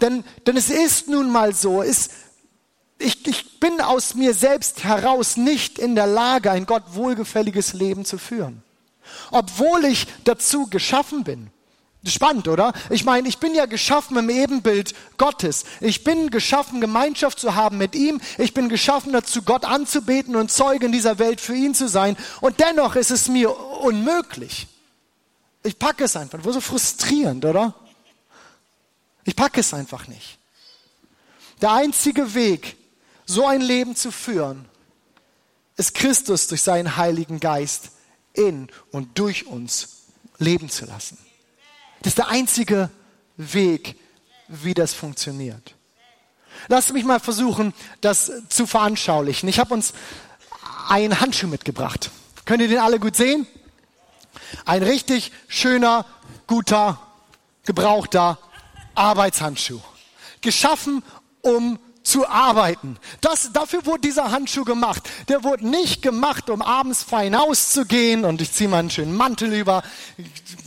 Denn, 0.00 0.24
denn 0.46 0.56
es 0.56 0.70
ist 0.70 1.08
nun 1.08 1.30
mal 1.30 1.54
so, 1.54 1.82
ist, 1.82 2.10
ich, 2.98 3.26
ich 3.26 3.60
bin 3.60 3.80
aus 3.80 4.14
mir 4.14 4.34
selbst 4.34 4.84
heraus 4.84 5.36
nicht 5.36 5.78
in 5.78 5.94
der 5.94 6.06
Lage, 6.06 6.50
ein 6.50 6.66
Gott 6.66 6.82
wohlgefälliges 6.92 7.72
Leben 7.72 8.04
zu 8.04 8.18
führen. 8.18 8.62
Obwohl 9.30 9.84
ich 9.84 10.06
dazu 10.24 10.66
geschaffen 10.66 11.24
bin. 11.24 11.50
Spannend, 12.06 12.48
oder? 12.48 12.72
Ich 12.90 13.04
meine, 13.04 13.28
ich 13.28 13.38
bin 13.38 13.54
ja 13.54 13.66
geschaffen 13.66 14.16
im 14.16 14.30
Ebenbild 14.30 14.94
Gottes. 15.18 15.64
Ich 15.80 16.04
bin 16.04 16.30
geschaffen, 16.30 16.80
Gemeinschaft 16.80 17.38
zu 17.38 17.54
haben 17.54 17.76
mit 17.76 17.94
ihm. 17.94 18.20
Ich 18.38 18.54
bin 18.54 18.68
geschaffen 18.68 19.12
dazu, 19.12 19.42
Gott 19.42 19.64
anzubeten 19.64 20.36
und 20.36 20.50
Zeuge 20.50 20.86
in 20.86 20.92
dieser 20.92 21.18
Welt 21.18 21.40
für 21.40 21.54
ihn 21.54 21.74
zu 21.74 21.88
sein. 21.88 22.16
Und 22.40 22.60
dennoch 22.60 22.94
ist 22.94 23.10
es 23.10 23.28
mir 23.28 23.54
unmöglich. 23.80 24.68
Ich 25.64 25.78
packe 25.78 26.04
es 26.04 26.16
einfach. 26.16 26.38
Wo 26.42 26.52
so 26.52 26.60
frustrierend, 26.60 27.44
oder? 27.44 27.74
Ich 29.24 29.36
packe 29.36 29.60
es 29.60 29.74
einfach 29.74 30.08
nicht. 30.08 30.38
Der 31.60 31.72
einzige 31.72 32.34
Weg, 32.34 32.76
so 33.26 33.46
ein 33.46 33.60
Leben 33.60 33.96
zu 33.96 34.10
führen, 34.10 34.66
ist 35.76 35.94
Christus 35.94 36.48
durch 36.48 36.62
seinen 36.62 36.96
Heiligen 36.96 37.40
Geist 37.40 37.90
in 38.32 38.68
und 38.90 39.18
durch 39.18 39.46
uns 39.46 40.04
leben 40.38 40.68
zu 40.70 40.86
lassen. 40.86 41.18
Das 42.00 42.10
ist 42.10 42.18
der 42.18 42.28
einzige 42.28 42.90
Weg, 43.36 43.96
wie 44.48 44.74
das 44.74 44.94
funktioniert. 44.94 45.74
Lasst 46.68 46.92
mich 46.92 47.04
mal 47.04 47.20
versuchen, 47.20 47.74
das 48.00 48.32
zu 48.48 48.66
veranschaulichen. 48.66 49.48
Ich 49.48 49.58
habe 49.58 49.74
uns 49.74 49.92
einen 50.88 51.20
Handschuh 51.20 51.46
mitgebracht. 51.46 52.10
Könnt 52.44 52.62
ihr 52.62 52.68
den 52.68 52.78
alle 52.78 52.98
gut 52.98 53.14
sehen? 53.14 53.46
Ein 54.64 54.82
richtig 54.82 55.32
schöner, 55.48 56.06
guter, 56.46 57.00
gebrauchter 57.64 58.38
Arbeitshandschuh. 58.98 59.80
Geschaffen, 60.40 61.02
um 61.40 61.78
zu 62.08 62.26
arbeiten. 62.26 62.96
Das, 63.20 63.52
dafür 63.52 63.84
wurde 63.84 64.00
dieser 64.00 64.30
Handschuh 64.30 64.64
gemacht. 64.64 65.08
Der 65.28 65.44
wurde 65.44 65.68
nicht 65.68 66.00
gemacht, 66.00 66.48
um 66.48 66.62
abends 66.62 67.02
fein 67.02 67.34
auszugehen 67.34 68.24
und 68.24 68.40
ich 68.40 68.50
ziehe 68.52 68.70
meinen 68.70 68.88
schönen 68.88 69.14
Mantel 69.14 69.52
über. 69.52 69.82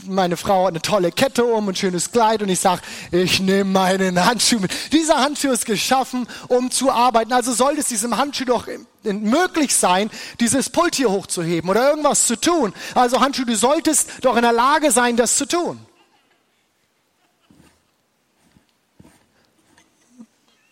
Meine 0.06 0.38
Frau 0.38 0.66
hat 0.66 0.74
eine 0.74 0.82
tolle 0.82 1.12
Kette 1.12 1.44
um, 1.44 1.68
ein 1.68 1.76
schönes 1.76 2.12
Kleid 2.12 2.44
und 2.44 2.50
ich 2.50 2.60
sage, 2.60 2.82
ich 3.12 3.40
nehme 3.40 3.72
meinen 3.72 4.24
Handschuh 4.24 4.60
mit. 4.60 4.72
Dieser 4.94 5.18
Handschuh 5.18 5.52
ist 5.52 5.66
geschaffen, 5.66 6.28
um 6.48 6.70
zu 6.70 6.92
arbeiten. 6.92 7.34
Also 7.34 7.54
sollte 7.54 7.82
es 7.82 7.88
diesem 7.88 8.18
Handschuh 8.18 8.46
doch 8.46 8.68
möglich 9.04 9.76
sein, 9.76 10.12
dieses 10.40 10.70
Pult 10.70 10.94
hier 10.94 11.10
hochzuheben 11.10 11.70
oder 11.72 11.90
irgendwas 11.90 12.28
zu 12.28 12.40
tun. 12.40 12.72
Also 12.94 13.20
Handschuh, 13.20 13.46
du 13.46 13.56
solltest 13.56 14.10
doch 14.22 14.36
in 14.36 14.44
der 14.44 14.54
Lage 14.54 14.92
sein, 14.92 15.18
das 15.18 15.38
zu 15.38 15.48
tun. 15.48 15.80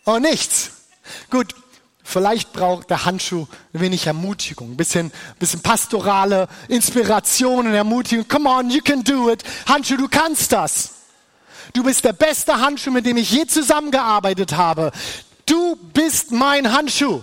Oh, 0.10 0.18
nichts. 0.18 0.72
Gut, 1.30 1.54
Vielleicht 2.04 2.54
braucht 2.54 2.90
der 2.90 3.06
Handschuh 3.06 3.46
ein 3.72 3.82
wenig 3.82 4.08
Ermutigung, 4.08 4.72
ein 4.72 4.78
bisschen, 4.78 5.12
bisschen 5.38 5.62
pastorale 5.62 6.48
Inspiration 6.68 7.68
und 7.68 7.74
Ermutigung. 7.76 8.28
Come 8.28 8.50
on, 8.50 8.72
you 8.72 8.82
can 8.82 9.04
do 9.04 9.30
it. 9.30 9.44
Handschuh, 9.68 9.96
du 9.96 10.08
kannst 10.08 10.52
das. 10.52 10.96
Du 11.74 11.84
bist 11.84 12.04
der 12.04 12.14
beste 12.14 12.60
Handschuh, 12.60 12.90
mit 12.90 13.06
dem 13.06 13.18
ich 13.18 13.30
je 13.30 13.46
zusammengearbeitet 13.46 14.54
habe. 14.54 14.92
Du 15.46 15.76
bist 15.76 16.32
mein 16.32 16.74
Handschuh. 16.74 17.22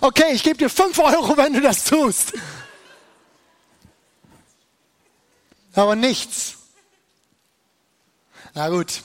Okay, 0.00 0.32
ich 0.34 0.44
gebe 0.44 0.58
dir 0.58 0.70
fünf 0.70 0.96
Euro, 1.00 1.36
wenn 1.36 1.54
du 1.54 1.60
das 1.60 1.82
tust. 1.82 2.34
Aber 5.74 5.96
nichts. 5.96 6.58
Na 8.54 8.68
gut. 8.68 9.02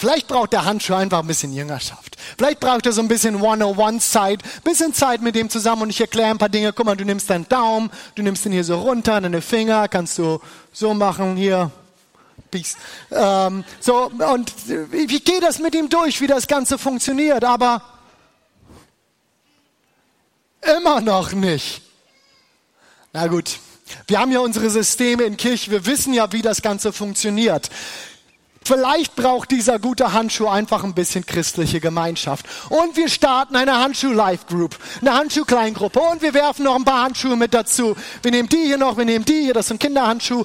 Vielleicht 0.00 0.28
braucht 0.28 0.54
der 0.54 0.64
Handschuh 0.64 0.94
einfach 0.94 1.18
ein 1.18 1.26
bisschen 1.26 1.52
Jüngerschaft. 1.52 2.16
Vielleicht 2.38 2.58
braucht 2.58 2.86
er 2.86 2.92
so 2.92 3.02
ein 3.02 3.08
bisschen 3.08 3.42
One-on-One-Zeit, 3.42 4.40
bisschen 4.64 4.94
Zeit 4.94 5.20
mit 5.20 5.34
dem 5.34 5.50
zusammen 5.50 5.82
und 5.82 5.90
ich 5.90 6.00
erkläre 6.00 6.30
ein 6.30 6.38
paar 6.38 6.48
Dinge. 6.48 6.72
Guck 6.72 6.86
mal, 6.86 6.96
du 6.96 7.04
nimmst 7.04 7.28
deinen 7.28 7.46
Daumen, 7.50 7.90
du 8.14 8.22
nimmst 8.22 8.46
ihn 8.46 8.52
hier 8.52 8.64
so 8.64 8.80
runter, 8.80 9.20
deine 9.20 9.42
Finger, 9.42 9.88
kannst 9.88 10.16
du 10.16 10.40
so 10.72 10.94
machen, 10.94 11.36
hier, 11.36 11.70
Peace. 12.50 12.78
Ähm, 13.10 13.62
so, 13.78 14.10
und 14.32 14.54
ich 14.90 15.22
gehe 15.22 15.40
das 15.42 15.58
mit 15.58 15.74
ihm 15.74 15.90
durch, 15.90 16.22
wie 16.22 16.26
das 16.26 16.46
Ganze 16.46 16.78
funktioniert, 16.78 17.44
aber 17.44 17.82
immer 20.78 21.02
noch 21.02 21.32
nicht. 21.32 21.82
Na 23.12 23.26
gut, 23.26 23.58
wir 24.06 24.18
haben 24.18 24.32
ja 24.32 24.40
unsere 24.40 24.70
Systeme 24.70 25.24
in 25.24 25.36
Kirche, 25.36 25.70
wir 25.70 25.84
wissen 25.84 26.14
ja, 26.14 26.32
wie 26.32 26.40
das 26.40 26.62
Ganze 26.62 26.90
funktioniert. 26.90 27.68
Vielleicht 28.62 29.16
braucht 29.16 29.50
dieser 29.50 29.78
gute 29.78 30.12
Handschuh 30.12 30.46
einfach 30.46 30.84
ein 30.84 30.94
bisschen 30.94 31.24
christliche 31.24 31.80
Gemeinschaft. 31.80 32.44
Und 32.68 32.94
wir 32.96 33.08
starten 33.08 33.56
eine 33.56 33.78
Handschuh-Life-Group, 33.78 34.78
eine 35.00 35.14
Handschuh-Kleingruppe. 35.14 35.98
Und 35.98 36.20
wir 36.20 36.34
werfen 36.34 36.64
noch 36.64 36.76
ein 36.76 36.84
paar 36.84 37.02
Handschuhe 37.02 37.36
mit 37.36 37.54
dazu. 37.54 37.96
Wir 38.22 38.30
nehmen 38.30 38.50
die 38.50 38.64
hier 38.64 38.76
noch, 38.76 38.98
wir 38.98 39.06
nehmen 39.06 39.24
die 39.24 39.44
hier, 39.44 39.54
das 39.54 39.68
sind 39.68 39.80
Kinderhandschuhe, 39.80 40.44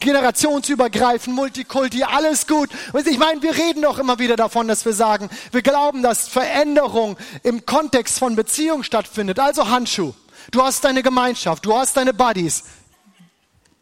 generationsübergreifend, 0.00 1.34
Multikulti, 1.34 2.02
alles 2.02 2.46
gut. 2.46 2.70
Ich 3.06 3.18
meine, 3.18 3.40
wir 3.40 3.56
reden 3.56 3.82
doch 3.82 3.98
immer 3.98 4.18
wieder 4.18 4.36
davon, 4.36 4.66
dass 4.66 4.84
wir 4.84 4.92
sagen, 4.92 5.30
wir 5.52 5.62
glauben, 5.62 6.02
dass 6.02 6.26
Veränderung 6.26 7.16
im 7.44 7.64
Kontext 7.64 8.18
von 8.18 8.34
Beziehung 8.34 8.82
stattfindet. 8.82 9.38
Also 9.38 9.68
Handschuh. 9.68 10.12
Du 10.50 10.62
hast 10.62 10.84
deine 10.84 11.02
Gemeinschaft, 11.02 11.64
du 11.64 11.76
hast 11.76 11.96
deine 11.96 12.12
Buddies. 12.12 12.64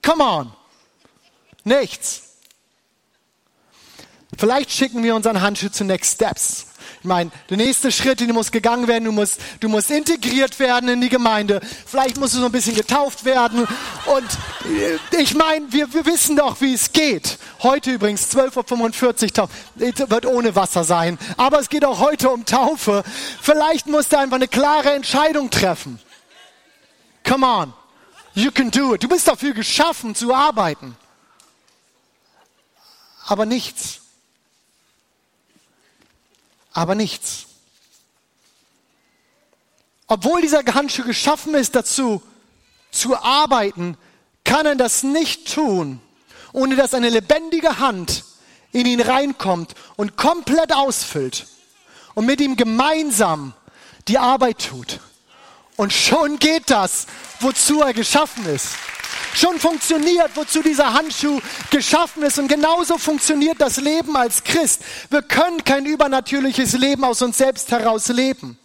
Come 0.03 0.23
on. 0.23 0.53
Nichts. 1.65 2.26
Vielleicht 4.39 4.71
schicken 4.71 5.03
wir 5.03 5.15
unseren 5.15 5.41
Handschuh 5.41 5.71
zu 5.71 5.85
Next 5.85 6.15
Steps. 6.15 6.67
Ich 7.01 7.09
meine, 7.09 7.31
der 7.51 7.57
nächste 7.57 7.93
Schritt, 7.93 8.21
den 8.21 8.33
muss 8.33 8.51
gegangen 8.51 8.89
werden, 8.89 9.05
du 9.05 9.13
musst, 9.13 9.41
du 9.61 9.69
musst 9.69 9.91
integriert 9.91 10.59
werden 10.59 10.89
in 10.89 11.01
die 11.01 11.09
Gemeinde. 11.09 11.61
Vielleicht 11.87 12.17
musst 12.17 12.35
du 12.35 12.39
so 12.39 12.47
ein 12.47 12.53
bisschen 12.53 12.75
getauft 12.75 13.25
werden. 13.25 13.67
Und 14.07 14.69
äh, 15.13 15.23
ich 15.23 15.35
meine, 15.35 15.73
wir, 15.73 15.93
wir 15.93 16.05
wissen 16.07 16.37
doch, 16.37 16.61
wie 16.61 16.75
es 16.75 16.93
geht. 16.93 17.39
Heute 17.63 17.93
übrigens 17.93 18.35
12.45 18.35 19.41
Uhr 19.41 20.11
wird 20.11 20.27
ohne 20.27 20.57
Wasser 20.57 20.85
sein. 20.85 21.19
Aber 21.37 21.61
es 21.61 21.69
geht 21.69 21.85
auch 21.85 22.01
heute 22.01 22.31
um 22.31 22.45
Taufe. 22.45 23.05
Vielleicht 23.41 23.87
musst 23.87 24.13
du 24.13 24.19
einfach 24.19 24.37
eine 24.37 24.49
klare 24.49 24.93
Entscheidung 24.93 25.51
treffen. 25.51 25.99
Come 27.25 27.47
on. 27.47 27.73
You 28.35 28.51
can 28.51 28.71
do 28.71 28.95
it. 28.95 29.03
Du 29.03 29.09
bist 29.09 29.29
dafür 29.29 29.53
geschaffen 29.53 30.15
zu 30.15 30.35
arbeiten. 30.35 30.97
Aber 33.27 33.47
nichts 33.47 34.01
aber 36.77 36.95
nichts. 36.95 37.47
Obwohl 40.07 40.43
dieser 40.43 40.63
Handschuh 40.63 41.05
geschaffen 41.05 41.55
ist 41.55 41.75
dazu, 41.75 42.23
zu 42.91 43.17
arbeiten, 43.17 43.97
kann 44.45 44.67
er 44.67 44.77
das 44.77 45.03
nicht 45.03 45.53
tun, 45.53 46.01
ohne 46.53 46.77
dass 46.77 46.93
eine 46.93 47.09
lebendige 47.09 47.79
Hand 47.79 48.25
in 48.73 48.87
ihn 48.87 49.01
reinkommt 49.01 49.75
und 49.97 50.17
komplett 50.17 50.73
ausfüllt 50.75 51.47
und 52.15 52.27
mit 52.27 52.41
ihm 52.43 52.57
gemeinsam 52.57 53.55
die 54.07 54.19
Arbeit 54.19 54.69
tut. 54.69 55.01
Und 55.77 55.95
schon 55.95 56.39
geht 56.39 56.71
das, 56.71 57.07
wozu 57.41 57.81
er 57.81 57.95
geschaffen 57.95 58.47
ist 58.47 58.69
schon 59.35 59.59
funktioniert, 59.59 60.31
wozu 60.35 60.63
dieser 60.63 60.93
Handschuh 60.93 61.41
geschaffen 61.71 62.23
ist. 62.23 62.39
Und 62.39 62.49
genauso 62.49 62.99
funktioniert 62.99 63.61
das 63.61 63.77
Leben 63.79 64.17
als 64.17 64.45
Christ. 64.45 64.83
Wir 65.11 65.23
können 65.23 65.65
kein 65.65 65.87
übernatürliches 65.87 66.73
Leben 66.75 67.05
aus 67.05 67.23
uns 67.23 67.39
selbst 67.39 67.71
heraus 67.71 68.09
leben. 68.09 68.59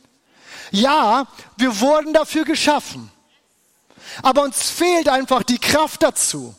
Ja, 0.71 1.27
wir 1.57 1.79
wurden 1.79 2.13
dafür 2.13 2.45
geschaffen. 2.45 3.11
Aber 4.21 4.43
uns 4.43 4.69
fehlt 4.69 5.09
einfach 5.09 5.43
die 5.43 5.59
Kraft 5.59 6.03
dazu. 6.03 6.55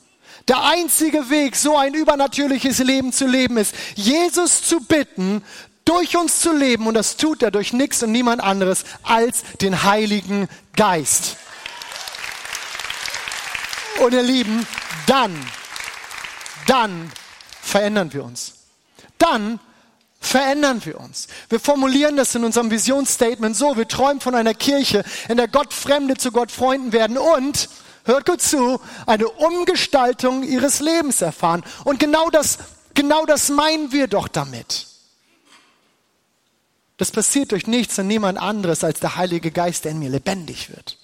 Der 0.48 0.62
einzige 0.64 1.30
Weg, 1.30 1.56
so 1.56 1.76
ein 1.76 1.94
übernatürliches 1.94 2.78
Leben 2.78 3.12
zu 3.12 3.26
leben, 3.26 3.56
ist, 3.58 3.74
Jesus 3.94 4.62
zu 4.62 4.80
bitten, 4.80 5.42
durch 5.84 6.16
uns 6.16 6.40
zu 6.40 6.52
leben. 6.52 6.86
Und 6.86 6.94
das 6.94 7.16
tut 7.16 7.42
er 7.42 7.50
durch 7.50 7.72
nichts 7.72 8.02
und 8.02 8.12
niemand 8.12 8.42
anderes 8.42 8.84
als 9.02 9.42
den 9.60 9.82
Heiligen 9.84 10.48
Geist. 10.76 11.36
Und 14.00 14.14
ihr 14.14 14.22
Lieben, 14.22 14.66
dann, 15.06 15.34
dann 16.66 17.12
verändern 17.60 18.12
wir 18.12 18.24
uns. 18.24 18.54
Dann 19.18 19.60
verändern 20.20 20.84
wir 20.84 21.00
uns. 21.00 21.28
Wir 21.48 21.60
formulieren 21.60 22.16
das 22.16 22.34
in 22.34 22.44
unserem 22.44 22.70
Visionsstatement 22.70 23.56
so, 23.56 23.76
wir 23.76 23.88
träumen 23.88 24.20
von 24.20 24.34
einer 24.34 24.54
Kirche, 24.54 25.04
in 25.28 25.36
der 25.36 25.48
Gott 25.48 25.74
Fremde 25.74 26.16
zu 26.16 26.32
Gott 26.32 26.50
Freunden 26.50 26.92
werden 26.92 27.18
und, 27.18 27.68
hört 28.04 28.26
gut 28.26 28.40
zu, 28.40 28.80
eine 29.06 29.28
Umgestaltung 29.28 30.42
ihres 30.42 30.80
Lebens 30.80 31.20
erfahren. 31.22 31.62
Und 31.84 32.00
genau 32.00 32.30
das, 32.30 32.58
genau 32.94 33.26
das 33.26 33.48
meinen 33.48 33.92
wir 33.92 34.06
doch 34.06 34.28
damit. 34.28 34.86
Das 36.96 37.10
passiert 37.10 37.52
durch 37.52 37.66
nichts 37.66 37.98
und 37.98 38.06
niemand 38.06 38.38
anderes 38.38 38.84
als 38.84 39.00
der 39.00 39.16
Heilige 39.16 39.50
Geist, 39.50 39.84
der 39.84 39.92
in 39.92 39.98
mir 39.98 40.10
lebendig 40.10 40.70
wird. 40.70 40.98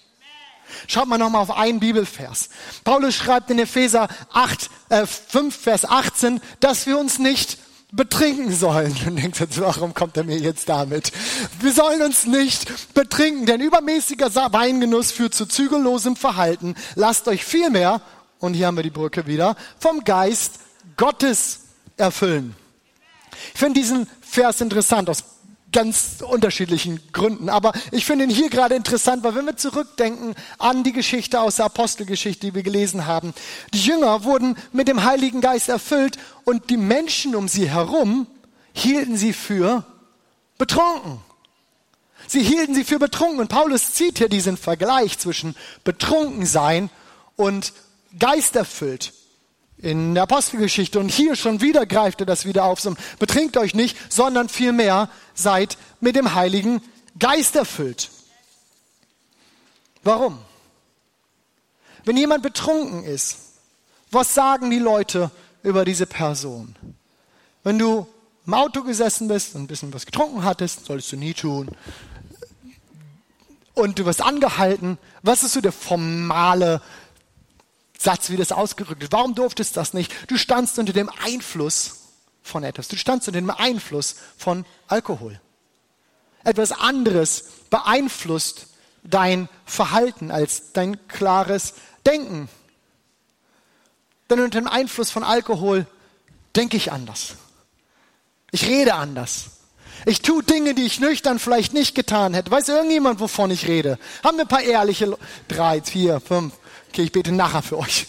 Schaut 0.87 1.09
mal 1.09 1.19
nochmal 1.19 1.43
auf 1.43 1.57
einen 1.57 1.81
Bibelvers. 1.81 2.49
Paulus 2.85 3.15
schreibt 3.15 3.51
in 3.51 3.59
Epheser 3.59 4.09
8, 4.33 4.71
äh, 4.89 5.07
5, 5.07 5.57
Vers 5.57 5.85
18, 5.85 6.41
dass 6.61 6.87
wir 6.87 6.99
uns 6.99 7.19
nicht 7.19 7.59
betrinken 7.93 8.53
sollen. 8.53 8.95
Und 9.07 9.17
denkt 9.17 9.41
jetzt, 9.41 9.61
warum 9.61 9.95
kommt 9.95 10.17
er 10.17 10.25
mir 10.25 10.39
jetzt 10.39 10.69
damit? 10.69 11.13
Wir 11.61 11.73
sollen 11.73 12.03
uns 12.03 12.27
nicht 12.27 12.95
betrinken, 12.95 13.47
denn 13.47 13.61
übermäßiger 13.61 14.35
Weingenuss 14.35 15.11
führt 15.11 15.35
zu 15.35 15.47
zügellosem 15.47 16.17
Verhalten. 16.17 16.75
Lasst 16.95 17.29
euch 17.29 17.45
vielmehr, 17.45 18.01
und 18.41 18.55
hier 18.55 18.67
haben 18.67 18.77
wir 18.77 18.83
die 18.83 18.91
Brücke 18.91 19.27
wieder, 19.27 19.57
vom 19.79 20.05
Geist 20.05 20.61
Gottes 20.97 21.61
erfüllen. 21.97 22.55
Ich 23.55 23.61
finde 23.61 23.81
diesen 23.81 24.07
Vers 24.21 24.61
interessant 24.61 25.09
aus 25.09 25.25
ganz 25.73 26.19
unterschiedlichen 26.27 27.01
Gründen. 27.13 27.49
Aber 27.49 27.73
ich 27.91 28.07
finde 28.07 28.25
ihn 28.25 28.31
hier 28.31 28.49
gerade 28.49 28.75
interessant, 28.75 29.23
weil 29.23 29.35
wenn 29.35 29.47
wir 29.47 29.57
zurückdenken 29.57 30.35
an 30.59 30.85
die 30.85 30.93
Geschichte 30.93 31.41
aus 31.41 31.57
der 31.57 31.67
Apostelgeschichte, 31.67 32.47
die 32.47 32.55
wir 32.55 32.63
gelesen 32.63 33.07
haben, 33.07 33.35
die 33.73 33.81
Jünger 33.81 34.25
wurden 34.25 34.57
mit 34.73 34.89
dem 34.89 35.05
Heiligen 35.05 35.41
Geist 35.41 35.69
erfüllt 35.69 36.19
und 36.45 36.71
die 36.71 36.77
Menschen 36.77 37.35
um 37.35 37.49
sie 37.49 37.69
herum 37.69 38.27
hielten 38.73 39.17
sie 39.17 39.33
für 39.33 39.85
betrunken. 40.57 41.21
Sie 42.27 42.43
hielten 42.43 42.75
sie 42.75 42.85
für 42.85 42.99
betrunken. 42.99 43.41
Und 43.41 43.49
Paulus 43.49 43.95
zieht 43.95 44.19
hier 44.19 44.29
diesen 44.29 44.57
Vergleich 44.57 45.19
zwischen 45.19 45.57
Betrunkensein 45.85 46.91
und 47.37 47.73
Geisterfüllt 48.19 49.13
in 49.81 50.14
der 50.14 50.25
Apostelgeschichte. 50.25 50.99
Und 50.99 51.11
hier 51.11 51.37
schon 51.37 51.61
wieder 51.61 51.87
greift 51.87 52.21
er 52.21 52.27
das 52.27 52.45
wieder 52.45 52.64
auf. 52.64 52.81
So, 52.81 52.95
betrinkt 53.19 53.57
euch 53.57 53.75
nicht, 53.75 53.97
sondern 54.12 54.49
vielmehr 54.49 55.09
seid 55.35 55.79
mit 56.01 56.17
dem 56.17 56.35
Heiligen 56.35 56.83
Geist 57.19 57.57
erfüllt. 57.57 58.11
Warum? 60.03 60.38
Wenn 62.05 62.17
jemand 62.17 62.43
betrunken 62.43 63.05
ist, 63.05 63.38
was 64.11 64.35
sagen 64.35 64.71
die 64.71 64.79
Leute 64.79 65.31
über 65.62 65.85
diese 65.85 66.07
Person? 66.07 66.75
Wenn 67.62 67.79
du 67.79 68.07
im 68.47 68.55
Auto 68.55 68.83
gesessen 68.83 69.29
bist 69.29 69.55
und 69.55 69.62
ein 69.62 69.67
bisschen 69.67 69.93
was 69.93 70.07
getrunken 70.07 70.45
hattest, 70.45 70.87
solltest 70.87 71.12
du 71.12 71.17
nie 71.17 71.35
tun. 71.35 71.69
Und 73.75 73.99
du 73.99 74.07
wirst 74.07 74.23
angehalten, 74.23 74.99
was 75.23 75.43
ist 75.43 75.53
so 75.53 75.61
der 75.61 75.73
formale 75.73 76.81
Satz, 77.99 78.31
wie 78.31 78.37
das 78.37 78.53
ausgerückt 78.53 79.03
wird. 79.03 79.13
Warum 79.13 79.35
durftest 79.35 79.75
du 79.77 79.81
das 79.81 79.93
nicht? 79.93 80.15
Du 80.31 80.39
standst 80.39 80.79
unter 80.79 80.93
dem 80.93 81.11
Einfluss 81.25 81.97
von 82.43 82.63
etwas. 82.63 82.89
Du 82.89 82.97
standst 82.97 83.29
unter 83.29 83.41
dem 83.41 83.51
Einfluss 83.51 84.15
von 84.39 84.65
Alkohol. 84.87 85.41
Etwas 86.45 86.73
anderes 86.73 87.45
beeinflusst 87.69 88.69
dein 89.03 89.49
Verhalten 89.67 90.31
als 90.31 90.73
dein 90.73 91.09
klares 91.09 91.75
Denken. 92.07 92.49
Denn 94.31 94.41
unter 94.41 94.61
dem 94.61 94.69
Einfluss 94.69 95.11
von 95.11 95.25
Alkohol 95.25 95.87
denke 96.55 96.77
ich 96.77 96.93
anders. 96.93 97.35
Ich 98.53 98.67
rede 98.67 98.95
anders. 98.95 99.51
Ich 100.07 100.23
tue 100.23 100.43
Dinge, 100.43 100.75
die 100.75 100.85
ich 100.85 101.01
nüchtern 101.01 101.39
vielleicht 101.39 101.75
nicht 101.75 101.95
getan 101.95 102.33
hätte. 102.33 102.51
Weiß 102.51 102.69
irgendjemand, 102.69 103.19
wovon 103.21 103.51
ich 103.51 103.67
rede? 103.67 103.99
Haben 104.23 104.39
wir 104.39 104.45
ein 104.45 104.49
paar 104.49 104.63
ehrliche... 104.63 105.07
Le 105.07 105.19
Drei, 105.49 105.83
vier, 105.83 106.21
fünf. 106.21 106.55
Okay, 106.88 107.03
ich 107.03 107.12
bete 107.12 107.33
nachher 107.33 107.62
für 107.62 107.79
euch. 107.79 108.07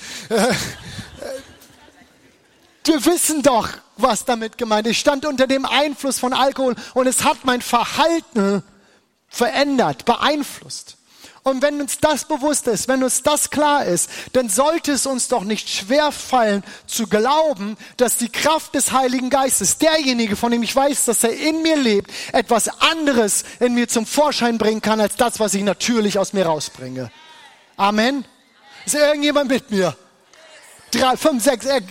Wir 2.86 3.06
wissen 3.06 3.44
doch, 3.44 3.70
was 3.98 4.26
damit 4.26 4.58
gemeint 4.58 4.88
ist. 4.88 4.92
Ich 4.94 5.00
stand 5.00 5.26
unter 5.26 5.46
dem 5.46 5.66
Einfluss 5.66 6.18
von 6.18 6.34
Alkohol 6.34 6.76
und 6.96 7.08
es 7.08 7.24
hat 7.24 7.46
mein 7.46 7.62
Verhalten 7.62 8.64
verändert, 9.28 10.06
beeinflusst. 10.06 10.98
Und 11.44 11.62
wenn 11.62 11.80
uns 11.80 12.00
das 12.00 12.26
bewusst 12.26 12.68
ist, 12.68 12.88
wenn 12.88 13.04
uns 13.04 13.24
das 13.24 13.50
klar 13.50 13.86
ist, 13.86 14.10
dann 14.34 14.50
sollte 14.50 14.92
es 14.92 15.06
uns 15.06 15.30
doch 15.30 15.44
nicht 15.44 15.70
schwer 15.70 16.12
fallen 16.12 16.64
zu 16.86 17.08
glauben, 17.08 17.78
dass 17.98 18.18
die 18.18 18.30
Kraft 18.30 18.76
des 18.76 18.92
Heiligen 18.92 19.30
Geistes, 19.30 19.78
derjenige, 19.78 20.36
von 20.36 20.52
dem 20.52 20.64
ich 20.64 20.76
weiß, 20.76 21.06
dass 21.06 21.24
er 21.24 21.34
in 21.34 21.62
mir 21.62 21.78
lebt, 21.78 22.12
etwas 22.34 22.70
anderes 22.82 23.46
in 23.60 23.74
mir 23.74 23.88
zum 23.88 24.06
Vorschein 24.06 24.58
bringen 24.58 24.82
kann, 24.82 25.00
als 25.00 25.16
das, 25.16 25.40
was 25.40 25.54
ich 25.54 25.64
natürlich 25.64 26.20
aus 26.20 26.34
mir 26.34 26.46
rausbringe. 26.46 27.12
Amen. 27.78 28.26
Ist 28.86 28.96
irgendjemand 28.96 29.50
mit 29.50 29.70
mir? 29.72 29.96
Drei, 30.92 31.18
fünf, 31.18 31.44
sechs. 31.44 31.66
Äh, 31.66 31.82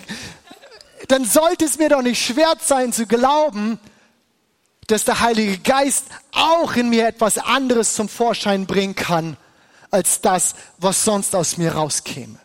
dann 1.08 1.24
sollte 1.24 1.64
es 1.64 1.78
mir 1.78 1.88
doch 1.88 2.02
nicht 2.02 2.24
schwer 2.24 2.54
sein 2.60 2.92
zu 2.92 3.06
glauben, 3.06 3.78
dass 4.88 5.04
der 5.04 5.20
Heilige 5.20 5.58
Geist 5.58 6.06
auch 6.32 6.74
in 6.74 6.88
mir 6.88 7.06
etwas 7.06 7.38
anderes 7.38 7.94
zum 7.94 8.08
Vorschein 8.08 8.66
bringen 8.66 8.94
kann, 8.94 9.36
als 9.90 10.20
das, 10.20 10.54
was 10.78 11.04
sonst 11.04 11.34
aus 11.34 11.56
mir 11.56 11.72
rauskäme. 11.72 12.38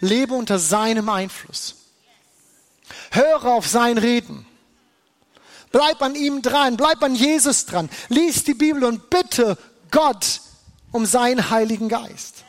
Lebe 0.00 0.34
unter 0.34 0.58
seinem 0.58 1.08
Einfluss. 1.08 1.76
Höre 3.10 3.46
auf 3.46 3.66
sein 3.66 3.98
Reden. 3.98 4.46
Bleib 5.70 6.02
an 6.02 6.14
ihm 6.14 6.42
dran, 6.42 6.76
bleib 6.76 7.02
an 7.02 7.14
Jesus 7.14 7.66
dran. 7.66 7.88
Lies 8.08 8.44
die 8.44 8.54
Bibel 8.54 8.84
und 8.84 9.10
bitte 9.10 9.56
Gott 9.90 10.40
um 10.92 11.06
seinen 11.06 11.50
Heiligen 11.50 11.88
Geist. 11.88 12.41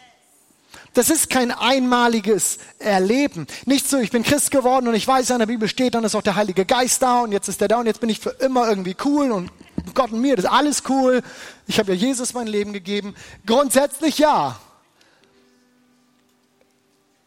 Das 0.94 1.10
ist 1.10 1.32
kein 1.32 1.52
einmaliges 1.52 2.60
Erleben. 2.78 3.48
Nicht 3.66 3.90
so, 3.90 3.98
ich 3.98 4.12
bin 4.12 4.22
Christ 4.22 4.52
geworden 4.52 4.88
und 4.88 4.94
ich 4.94 5.08
weiß, 5.08 5.32
in 5.32 5.40
der 5.40 5.48
Bibel 5.48 5.68
steht, 5.68 5.96
dann 5.96 6.04
ist 6.04 6.14
auch 6.14 6.22
der 6.22 6.36
Heilige 6.36 6.66
Geist 6.66 7.02
da 7.02 7.22
und 7.22 7.32
jetzt 7.32 7.48
ist 7.48 7.62
der 7.62 7.68
da 7.68 7.80
und 7.80 7.88
jetzt 7.88 8.00
bin 8.00 8.10
ich 8.10 8.20
für 8.20 8.30
immer 8.30 8.70
irgendwie 8.70 8.96
cool 9.04 9.32
und 9.32 9.52
Gott 9.96 10.12
und 10.12 10.22
mir, 10.22 10.36
das 10.36 10.46
ist 10.46 10.52
alles 10.52 10.84
cool. 10.90 11.24
Ich 11.66 11.80
habe 11.80 11.94
ja 11.94 11.98
Jesus 11.98 12.34
mein 12.34 12.46
Leben 12.46 12.74
gegeben. 12.74 13.16
Grundsätzlich 13.46 14.20
ja. 14.20 14.60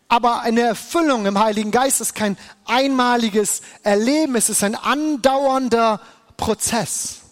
Aber 0.09 0.42
eine 0.42 0.61
Erfüllung 0.61 1.26
im 1.26 1.38
Heiligen 1.38 1.72
Geist 1.72 2.00
ist 2.00 2.14
kein 2.14 2.37
einmaliges 2.64 3.62
Erleben, 3.83 4.37
es 4.37 4.48
ist 4.48 4.62
ein 4.62 4.76
andauernder 4.76 6.00
Prozess. 6.37 7.22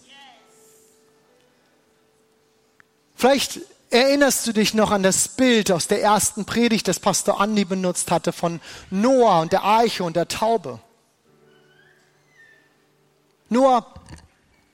Vielleicht 3.15 3.61
Erinnerst 3.95 4.45
du 4.45 4.51
dich 4.51 4.73
noch 4.73 4.91
an 4.91 5.03
das 5.03 5.29
Bild 5.29 5.71
aus 5.71 5.87
der 5.87 6.01
ersten 6.01 6.43
Predigt, 6.43 6.89
das 6.89 6.99
Pastor 6.99 7.39
Andi 7.39 7.63
benutzt 7.63 8.11
hatte, 8.11 8.33
von 8.33 8.59
Noah 8.91 9.39
und 9.39 9.53
der 9.53 9.63
Arche 9.63 10.03
und 10.03 10.17
der 10.17 10.27
Taube? 10.27 10.81
Noah 13.47 13.85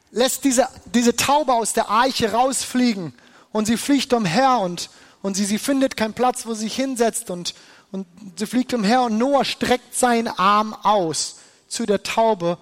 lässt 0.10 0.44
diese, 0.44 0.68
diese 0.86 1.16
Taube 1.16 1.54
aus 1.54 1.74
der 1.74 1.88
Arche 1.88 2.32
rausfliegen 2.32 3.14
und 3.52 3.68
sie 3.68 3.78
fliegt 3.78 4.12
umher 4.12 4.58
und, 4.58 4.90
und 5.22 5.38
sie, 5.38 5.46
sie 5.46 5.60
findet 5.60 5.96
keinen 5.96 6.16
Platz, 6.16 6.48
wo 6.48 6.56
sie 6.56 6.62
sich 6.62 6.76
hinsetzt 6.76 7.30
und, 7.30 7.54
und 7.92 8.08
sie 8.38 8.48
fliegt 8.48 8.74
umher 8.74 9.04
und 9.04 9.20
Noah 9.20 9.46
streckt 9.46 9.94
seinen 9.94 10.30
Arm 10.30 10.74
aus 10.82 11.36
zu 11.68 11.86
der 11.86 12.02
Taube 12.02 12.58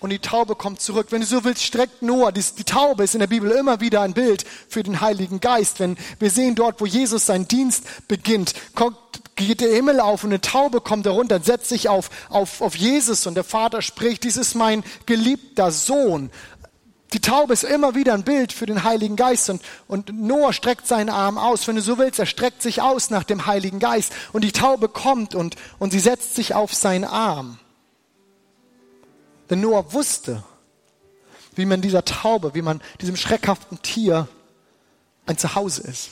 und 0.00 0.10
die 0.10 0.18
Taube 0.18 0.54
kommt 0.54 0.80
zurück. 0.80 1.08
Wenn 1.10 1.22
du 1.22 1.26
so 1.26 1.44
willst, 1.44 1.62
streckt 1.62 2.02
Noah. 2.02 2.32
Die, 2.32 2.42
die, 2.58 2.64
Taube 2.64 3.04
ist 3.04 3.14
in 3.14 3.20
der 3.20 3.26
Bibel 3.26 3.50
immer 3.50 3.80
wieder 3.80 4.02
ein 4.02 4.12
Bild 4.12 4.44
für 4.68 4.82
den 4.82 5.00
Heiligen 5.00 5.40
Geist. 5.40 5.80
Wenn 5.80 5.96
wir 6.18 6.30
sehen 6.30 6.54
dort, 6.54 6.80
wo 6.80 6.86
Jesus 6.86 7.26
seinen 7.26 7.48
Dienst 7.48 7.84
beginnt, 8.06 8.52
kommt, 8.74 8.98
geht 9.36 9.60
der 9.60 9.72
Himmel 9.72 10.00
auf 10.00 10.24
und 10.24 10.30
eine 10.30 10.40
Taube 10.40 10.80
kommt 10.80 11.06
herunter, 11.06 11.40
setzt 11.40 11.68
sich 11.68 11.88
auf, 11.88 12.10
auf, 12.28 12.60
auf 12.60 12.76
Jesus 12.76 13.26
und 13.26 13.34
der 13.34 13.44
Vater 13.44 13.82
spricht, 13.82 14.24
dies 14.24 14.36
ist 14.36 14.54
mein 14.54 14.84
geliebter 15.06 15.70
Sohn. 15.70 16.30
Die 17.12 17.20
Taube 17.20 17.52
ist 17.52 17.64
immer 17.64 17.94
wieder 17.94 18.14
ein 18.14 18.24
Bild 18.24 18.52
für 18.52 18.66
den 18.66 18.82
Heiligen 18.82 19.16
Geist 19.16 19.48
und, 19.48 19.62
und 19.88 20.12
Noah 20.12 20.52
streckt 20.52 20.86
seinen 20.86 21.08
Arm 21.08 21.38
aus. 21.38 21.66
Wenn 21.66 21.76
du 21.76 21.82
so 21.82 21.98
willst, 21.98 22.18
er 22.18 22.26
streckt 22.26 22.62
sich 22.62 22.82
aus 22.82 23.10
nach 23.10 23.24
dem 23.24 23.46
Heiligen 23.46 23.78
Geist 23.78 24.12
und 24.32 24.42
die 24.42 24.52
Taube 24.52 24.88
kommt 24.88 25.34
und, 25.34 25.56
und 25.78 25.92
sie 25.92 26.00
setzt 26.00 26.34
sich 26.34 26.54
auf 26.54 26.74
seinen 26.74 27.04
Arm. 27.04 27.58
Denn 29.48 29.60
Noah 29.60 29.92
wusste, 29.92 30.42
wie 31.54 31.66
man 31.66 31.80
dieser 31.80 32.04
Taube, 32.04 32.54
wie 32.54 32.62
man 32.62 32.82
diesem 33.00 33.16
schreckhaften 33.16 33.80
Tier 33.82 34.28
ein 35.24 35.38
Zuhause 35.38 35.82
ist. 35.82 36.10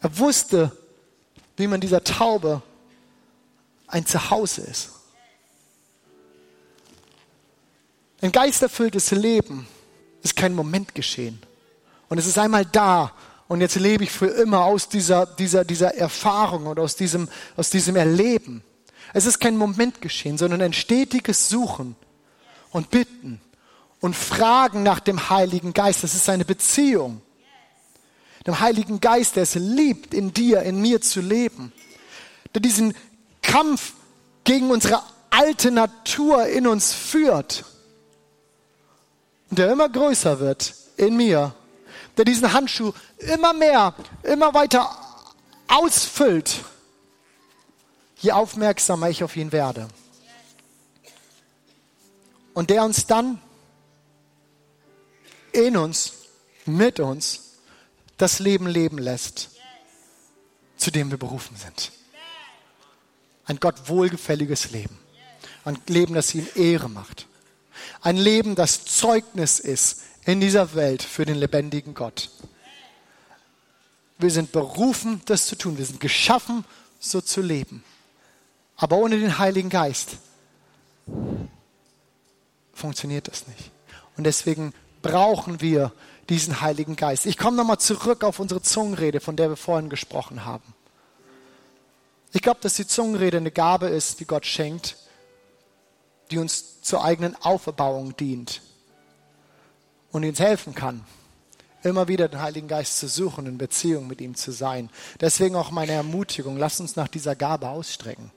Er 0.00 0.18
wusste, 0.18 0.72
wie 1.56 1.66
man 1.66 1.80
dieser 1.80 2.04
Taube 2.04 2.62
ein 3.86 4.06
Zuhause 4.06 4.62
ist. 4.62 4.90
Ein 8.20 8.32
geisterfülltes 8.32 9.10
Leben 9.10 9.66
ist 10.22 10.36
kein 10.36 10.54
Moment 10.54 10.94
geschehen. 10.94 11.40
Und 12.08 12.18
es 12.18 12.26
ist 12.26 12.38
einmal 12.38 12.64
da 12.64 13.12
und 13.48 13.60
jetzt 13.60 13.76
lebe 13.76 14.04
ich 14.04 14.10
für 14.10 14.26
immer 14.26 14.64
aus 14.64 14.88
dieser, 14.88 15.26
dieser, 15.26 15.64
dieser 15.64 15.94
Erfahrung 15.94 16.66
und 16.66 16.78
aus 16.78 16.96
diesem, 16.96 17.28
aus 17.56 17.70
diesem 17.70 17.96
Erleben. 17.96 18.62
Es 19.16 19.24
ist 19.24 19.38
kein 19.38 19.56
Moment 19.56 20.02
geschehen, 20.02 20.36
sondern 20.36 20.60
ein 20.60 20.74
stetiges 20.74 21.48
Suchen 21.48 21.96
und 22.70 22.90
Bitten 22.90 23.40
und 24.00 24.14
Fragen 24.14 24.82
nach 24.82 25.00
dem 25.00 25.30
Heiligen 25.30 25.72
Geist. 25.72 26.04
Das 26.04 26.14
ist 26.14 26.28
eine 26.28 26.44
Beziehung. 26.44 27.22
Dem 28.46 28.60
Heiligen 28.60 29.00
Geist, 29.00 29.36
der 29.36 29.44
es 29.44 29.54
liebt, 29.54 30.12
in 30.12 30.34
dir, 30.34 30.64
in 30.64 30.82
mir 30.82 31.00
zu 31.00 31.22
leben. 31.22 31.72
Der 32.52 32.60
diesen 32.60 32.92
Kampf 33.40 33.94
gegen 34.44 34.70
unsere 34.70 35.02
alte 35.30 35.70
Natur 35.70 36.44
in 36.48 36.66
uns 36.66 36.92
führt. 36.92 37.64
Und 39.48 39.58
der 39.58 39.72
immer 39.72 39.88
größer 39.88 40.40
wird 40.40 40.74
in 40.98 41.16
mir. 41.16 41.54
Der 42.18 42.26
diesen 42.26 42.52
Handschuh 42.52 42.92
immer 43.16 43.54
mehr, 43.54 43.94
immer 44.24 44.52
weiter 44.52 44.94
ausfüllt 45.68 46.60
je 48.16 48.32
aufmerksamer 48.32 49.10
ich 49.10 49.22
auf 49.22 49.36
ihn 49.36 49.52
werde. 49.52 49.88
Und 52.54 52.70
der 52.70 52.84
uns 52.84 53.06
dann 53.06 53.40
in 55.52 55.76
uns, 55.76 56.12
mit 56.64 57.00
uns, 57.00 57.58
das 58.16 58.38
Leben 58.38 58.66
leben 58.66 58.98
lässt, 58.98 59.50
zu 60.76 60.90
dem 60.90 61.10
wir 61.10 61.18
berufen 61.18 61.56
sind. 61.56 61.92
Ein 63.44 63.60
Gott 63.60 63.88
wohlgefälliges 63.88 64.70
Leben. 64.70 64.98
Ein 65.64 65.78
Leben, 65.86 66.14
das 66.14 66.34
ihm 66.34 66.46
Ehre 66.54 66.88
macht. 66.88 67.26
Ein 68.00 68.16
Leben, 68.16 68.54
das 68.54 68.84
Zeugnis 68.84 69.60
ist 69.60 70.02
in 70.24 70.40
dieser 70.40 70.74
Welt 70.74 71.02
für 71.02 71.24
den 71.24 71.36
lebendigen 71.36 71.94
Gott. 71.94 72.30
Wir 74.18 74.30
sind 74.30 74.52
berufen, 74.52 75.20
das 75.26 75.46
zu 75.46 75.56
tun. 75.56 75.78
Wir 75.78 75.84
sind 75.84 76.00
geschaffen, 76.00 76.64
so 76.98 77.20
zu 77.20 77.42
leben. 77.42 77.84
Aber 78.76 78.96
ohne 78.98 79.18
den 79.18 79.38
Heiligen 79.38 79.70
Geist 79.70 80.18
funktioniert 82.72 83.28
das 83.28 83.46
nicht. 83.46 83.70
Und 84.16 84.24
deswegen 84.24 84.72
brauchen 85.02 85.60
wir 85.60 85.92
diesen 86.28 86.60
Heiligen 86.60 86.96
Geist. 86.96 87.26
Ich 87.26 87.38
komme 87.38 87.56
nochmal 87.56 87.78
zurück 87.78 88.24
auf 88.24 88.40
unsere 88.40 88.60
Zungenrede, 88.60 89.20
von 89.20 89.36
der 89.36 89.48
wir 89.48 89.56
vorhin 89.56 89.88
gesprochen 89.88 90.44
haben. 90.44 90.74
Ich 92.32 92.42
glaube, 92.42 92.60
dass 92.60 92.74
die 92.74 92.86
Zungenrede 92.86 93.38
eine 93.38 93.50
Gabe 93.50 93.86
ist, 93.86 94.20
die 94.20 94.26
Gott 94.26 94.44
schenkt, 94.44 94.96
die 96.30 96.38
uns 96.38 96.82
zur 96.82 97.04
eigenen 97.04 97.36
Auferbauung 97.36 98.16
dient 98.16 98.60
und 100.10 100.24
uns 100.24 100.40
helfen 100.40 100.74
kann, 100.74 101.04
immer 101.82 102.08
wieder 102.08 102.28
den 102.28 102.40
Heiligen 102.40 102.68
Geist 102.68 102.98
zu 102.98 103.08
suchen, 103.08 103.46
in 103.46 103.58
Beziehung 103.58 104.06
mit 104.06 104.20
ihm 104.20 104.34
zu 104.34 104.50
sein. 104.50 104.90
Deswegen 105.20 105.54
auch 105.56 105.70
meine 105.70 105.92
Ermutigung, 105.92 106.56
lass 106.56 106.80
uns 106.80 106.96
nach 106.96 107.08
dieser 107.08 107.36
Gabe 107.36 107.68
ausstrecken. 107.68 108.32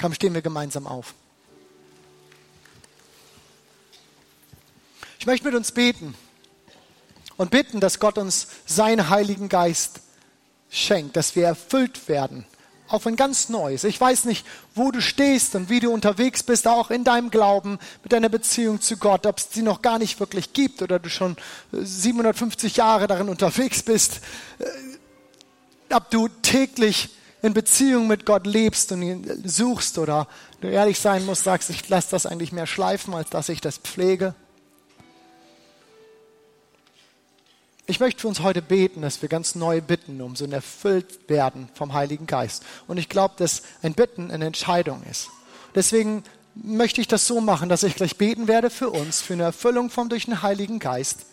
Komm, 0.00 0.14
stehen 0.14 0.32
wir 0.32 0.40
gemeinsam 0.40 0.86
auf. 0.86 1.14
Ich 5.18 5.26
möchte 5.26 5.46
mit 5.46 5.54
uns 5.54 5.72
beten 5.72 6.14
und 7.36 7.50
bitten, 7.50 7.80
dass 7.80 8.00
Gott 8.00 8.16
uns 8.16 8.46
seinen 8.64 9.10
Heiligen 9.10 9.50
Geist 9.50 10.00
schenkt, 10.70 11.16
dass 11.16 11.36
wir 11.36 11.44
erfüllt 11.44 12.08
werden 12.08 12.46
auf 12.88 13.06
ein 13.06 13.14
ganz 13.14 13.50
neues. 13.50 13.84
Ich 13.84 14.00
weiß 14.00 14.24
nicht, 14.24 14.46
wo 14.74 14.90
du 14.90 15.02
stehst 15.02 15.54
und 15.54 15.68
wie 15.68 15.80
du 15.80 15.92
unterwegs 15.92 16.42
bist, 16.42 16.66
auch 16.66 16.90
in 16.90 17.04
deinem 17.04 17.30
Glauben, 17.30 17.78
mit 18.02 18.12
deiner 18.12 18.30
Beziehung 18.30 18.80
zu 18.80 18.96
Gott, 18.96 19.26
ob 19.26 19.36
es 19.36 19.48
sie 19.52 19.62
noch 19.62 19.82
gar 19.82 19.98
nicht 19.98 20.18
wirklich 20.18 20.54
gibt 20.54 20.80
oder 20.80 20.98
du 20.98 21.10
schon 21.10 21.36
750 21.72 22.76
Jahre 22.76 23.06
darin 23.06 23.28
unterwegs 23.28 23.82
bist, 23.82 24.20
äh, 24.58 25.94
ob 25.94 26.10
du 26.10 26.28
täglich 26.28 27.10
in 27.42 27.54
Beziehung 27.54 28.06
mit 28.06 28.26
Gott 28.26 28.46
lebst 28.46 28.92
und 28.92 29.02
ihn 29.02 29.42
suchst 29.44 29.98
oder 29.98 30.28
du 30.60 30.68
ehrlich 30.68 30.98
sein 30.98 31.24
musst, 31.24 31.44
sagst, 31.44 31.70
ich 31.70 31.88
lasse 31.88 32.10
das 32.10 32.26
eigentlich 32.26 32.52
mehr 32.52 32.66
schleifen, 32.66 33.14
als 33.14 33.30
dass 33.30 33.48
ich 33.48 33.60
das 33.60 33.78
pflege. 33.78 34.34
Ich 37.86 37.98
möchte 37.98 38.20
für 38.20 38.28
uns 38.28 38.40
heute 38.40 38.62
beten, 38.62 39.02
dass 39.02 39.20
wir 39.20 39.28
ganz 39.28 39.54
neu 39.54 39.80
bitten, 39.80 40.20
um 40.20 40.36
so 40.36 40.44
ein 40.44 40.52
erfüllt 40.52 41.28
werden 41.28 41.68
vom 41.74 41.92
Heiligen 41.92 42.26
Geist. 42.26 42.62
Und 42.86 42.98
ich 42.98 43.08
glaube, 43.08 43.34
dass 43.36 43.62
ein 43.82 43.94
Bitten 43.94 44.30
eine 44.30 44.46
Entscheidung 44.46 45.02
ist. 45.10 45.28
Deswegen 45.74 46.22
möchte 46.54 47.00
ich 47.00 47.08
das 47.08 47.26
so 47.26 47.40
machen, 47.40 47.68
dass 47.68 47.82
ich 47.82 47.96
gleich 47.96 48.16
beten 48.16 48.48
werde 48.48 48.70
für 48.70 48.90
uns, 48.90 49.20
für 49.20 49.32
eine 49.32 49.44
Erfüllung 49.44 49.90
vom 49.90 50.08
durch 50.08 50.26
den 50.26 50.42
Heiligen 50.42 50.78
Geist. 50.78 51.26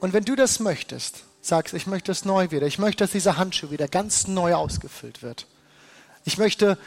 Und 0.00 0.12
wenn 0.12 0.24
du 0.24 0.36
das 0.36 0.58
möchtest, 0.58 1.24
sagst, 1.42 1.74
ich 1.74 1.86
möchte 1.86 2.12
es 2.12 2.24
neu 2.24 2.50
wieder, 2.50 2.66
ich 2.66 2.78
möchte, 2.78 3.04
dass 3.04 3.10
dieser 3.10 3.36
Handschuh 3.36 3.70
wieder 3.70 3.88
ganz 3.88 4.28
neu 4.28 4.54
ausgefüllt 4.54 5.22
wird. 5.22 5.46
Ich 6.24 6.38
möchte 6.38 6.78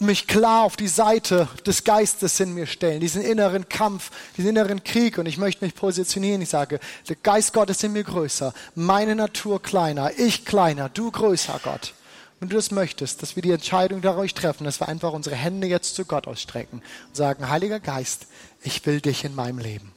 mich 0.00 0.26
klar 0.26 0.64
auf 0.64 0.76
die 0.76 0.88
Seite 0.88 1.46
des 1.66 1.84
Geistes 1.84 2.40
in 2.40 2.54
mir 2.54 2.66
stellen, 2.66 3.00
diesen 3.00 3.22
inneren 3.22 3.68
Kampf, 3.68 4.10
diesen 4.36 4.50
inneren 4.50 4.82
Krieg 4.82 5.18
und 5.18 5.26
ich 5.26 5.38
möchte 5.38 5.64
mich 5.64 5.74
positionieren. 5.74 6.42
Ich 6.42 6.48
sage, 6.48 6.80
der 7.08 7.16
Geist 7.16 7.52
Gottes 7.52 7.82
in 7.82 7.92
mir 7.92 8.04
größer, 8.04 8.52
meine 8.74 9.14
Natur 9.14 9.62
kleiner, 9.62 10.10
ich 10.18 10.44
kleiner, 10.44 10.88
du 10.88 11.10
größer, 11.10 11.60
Gott. 11.62 11.94
Wenn 12.40 12.48
du 12.48 12.56
das 12.56 12.70
möchtest, 12.70 13.22
dass 13.22 13.36
wir 13.36 13.42
die 13.42 13.50
Entscheidung 13.50 14.00
dadurch 14.00 14.32
treffen, 14.32 14.64
dass 14.64 14.80
wir 14.80 14.88
einfach 14.88 15.12
unsere 15.12 15.36
Hände 15.36 15.66
jetzt 15.66 15.94
zu 15.94 16.06
Gott 16.06 16.26
ausstrecken 16.26 16.82
und 17.08 17.16
sagen, 17.16 17.50
Heiliger 17.50 17.80
Geist, 17.80 18.26
ich 18.62 18.84
will 18.86 19.02
dich 19.02 19.24
in 19.24 19.34
meinem 19.34 19.58
Leben. 19.58 19.92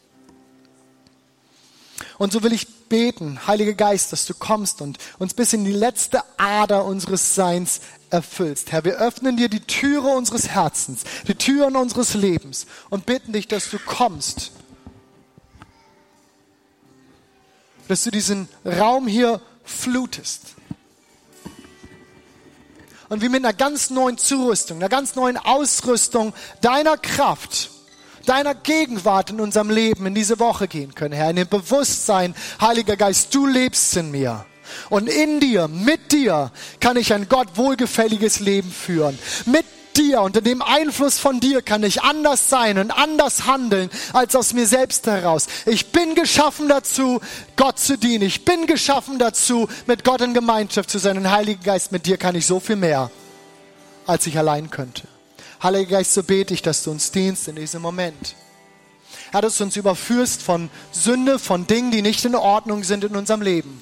Und 2.18 2.34
so 2.34 2.44
will 2.44 2.52
ich 2.52 2.68
beten, 2.94 3.48
Heiliger 3.48 3.74
Geist, 3.74 4.14
dass 4.14 4.28
du 4.28 4.36
kommst 4.36 4.80
und 4.80 5.00
uns 5.18 5.34
bis 5.34 5.52
in 5.52 5.66
die 5.66 5.72
letzte 5.72 6.22
Ader 6.38 6.86
unseres 6.86 7.34
Seins 7.34 7.82
erfüllst. 8.12 8.72
Herr, 8.72 8.86
wir 8.86 8.98
öffnen 8.98 9.36
dir 9.36 9.50
die 9.50 9.62
Türe 9.62 10.10
unseres 10.10 10.50
Herzens, 10.50 11.02
die 11.28 11.34
Türen 11.34 11.76
unseres 11.76 12.14
Lebens 12.14 12.68
und 12.92 13.08
bitten 13.08 13.34
dich, 13.34 13.48
dass 13.48 13.72
du 13.72 13.80
kommst. 13.80 14.52
Dass 17.88 18.04
du 18.04 18.12
diesen 18.12 18.48
Raum 18.64 19.08
hier 19.08 19.42
flutest. 19.64 20.54
Und 23.10 23.24
wir 23.24 23.32
mit 23.32 23.44
einer 23.44 23.56
ganz 23.56 23.90
neuen 23.90 24.20
Zurüstung, 24.20 24.78
einer 24.78 24.90
ganz 24.90 25.16
neuen 25.16 25.38
Ausrüstung 25.38 26.32
deiner 26.62 26.98
Kraft, 26.98 27.72
deiner 28.26 28.56
Gegenwart 28.56 29.30
in 29.30 29.40
unserem 29.40 29.70
Leben 29.70 30.06
in 30.06 30.16
diese 30.16 30.40
Woche 30.40 30.68
gehen 30.68 30.96
können, 30.96 31.14
Herr. 31.14 31.30
In 31.30 31.36
dem 31.38 31.48
Bewusstsein, 31.48 32.36
Heiliger 32.62 32.96
Geist, 32.96 33.34
du 33.34 33.46
lebst 33.46 33.96
in 33.98 34.12
mir. 34.12 34.46
Und 34.90 35.08
in 35.08 35.40
dir, 35.40 35.68
mit 35.68 36.12
dir, 36.12 36.52
kann 36.80 36.98
ich 36.98 37.14
ein 37.14 37.28
Gott 37.30 37.50
wohlgefälliges 37.56 38.40
Leben 38.40 38.72
führen. 38.72 39.18
Mit 39.46 39.66
dir, 39.96 40.22
unter 40.22 40.42
dem 40.42 40.62
Einfluss 40.62 41.20
von 41.20 41.40
dir 41.40 41.62
kann 41.62 41.84
ich 41.84 42.02
anders 42.02 42.50
sein 42.50 42.78
und 42.78 42.92
anders 42.92 43.46
handeln 43.46 43.90
als 44.14 44.36
aus 44.36 44.54
mir 44.54 44.68
selbst 44.68 45.06
heraus. 45.06 45.48
Ich 45.66 45.92
bin 45.92 46.16
geschaffen 46.16 46.68
dazu, 46.68 47.22
Gott 47.56 47.80
zu 47.80 47.98
dienen. 47.98 48.24
Ich 48.24 48.46
bin 48.46 48.66
geschaffen 48.66 49.20
dazu, 49.20 49.68
mit 49.86 50.04
Gott 50.04 50.22
in 50.22 50.34
Gemeinschaft 50.34 50.90
zu 50.90 50.98
sein. 50.98 51.18
Und 51.18 51.30
Heiliger 51.30 51.64
Geist, 51.64 51.92
mit 51.92 52.06
dir 52.06 52.18
kann 52.18 52.36
ich 52.36 52.46
so 52.46 52.60
viel 52.60 52.78
mehr, 52.78 53.12
als 54.08 54.26
ich 54.28 54.38
allein 54.38 54.70
könnte. 54.70 55.13
Heiliger 55.64 55.98
Geist, 55.98 56.14
so 56.14 56.24
bete 56.24 56.54
ich, 56.54 56.62
dass 56.62 56.84
du 56.84 56.92
uns 56.92 57.12
dienst 57.12 57.48
in 57.48 57.56
diesem 57.56 57.82
Moment. 57.82 58.36
Herr, 59.32 59.42
dass 59.42 59.58
du 59.58 59.64
uns 59.64 59.76
überführst 59.76 60.44
von 60.44 60.70
Sünde, 60.92 61.40
von 61.40 61.66
Dingen, 61.66 61.92
die 61.92 62.02
nicht 62.02 62.24
in 62.26 62.36
Ordnung 62.36 62.84
sind 62.84 63.04
in 63.04 63.16
unserem 63.16 63.42
Leben 63.42 63.82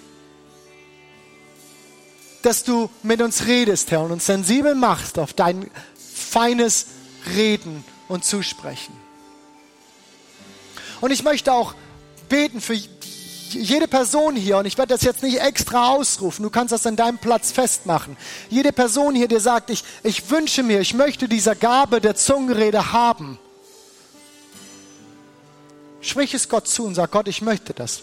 dass 2.41 2.63
du 2.63 2.89
mit 3.03 3.21
uns 3.21 3.45
redest, 3.45 3.91
Herr, 3.91 4.01
und 4.01 4.11
uns 4.11 4.25
sensibel 4.25 4.75
machst 4.75 5.19
auf 5.19 5.33
dein 5.33 5.69
feines 5.95 6.87
Reden 7.35 7.83
und 8.07 8.25
Zusprechen. 8.25 8.93
Und 11.01 11.11
ich 11.11 11.23
möchte 11.23 11.53
auch 11.53 11.75
beten 12.29 12.61
für 12.61 12.73
jede 13.53 13.87
Person 13.87 14.35
hier, 14.35 14.57
und 14.57 14.65
ich 14.65 14.77
werde 14.77 14.93
das 14.93 15.03
jetzt 15.03 15.23
nicht 15.23 15.39
extra 15.39 15.89
ausrufen, 15.89 16.43
du 16.43 16.49
kannst 16.49 16.71
das 16.71 16.85
an 16.85 16.95
deinem 16.95 17.17
Platz 17.17 17.51
festmachen. 17.51 18.17
Jede 18.49 18.71
Person 18.71 19.15
hier, 19.15 19.27
die 19.27 19.39
sagt, 19.39 19.69
ich, 19.69 19.83
ich 20.03 20.29
wünsche 20.29 20.63
mir, 20.63 20.79
ich 20.79 20.93
möchte 20.93 21.27
diese 21.27 21.55
Gabe 21.55 22.01
der 22.01 22.15
Zungenrede 22.15 22.91
haben. 22.91 23.39
Sprich 26.01 26.33
es 26.33 26.49
Gott 26.49 26.67
zu 26.67 26.85
und 26.85 26.95
sag, 26.95 27.11
Gott, 27.11 27.27
ich 27.27 27.41
möchte 27.41 27.73
das. 27.73 28.01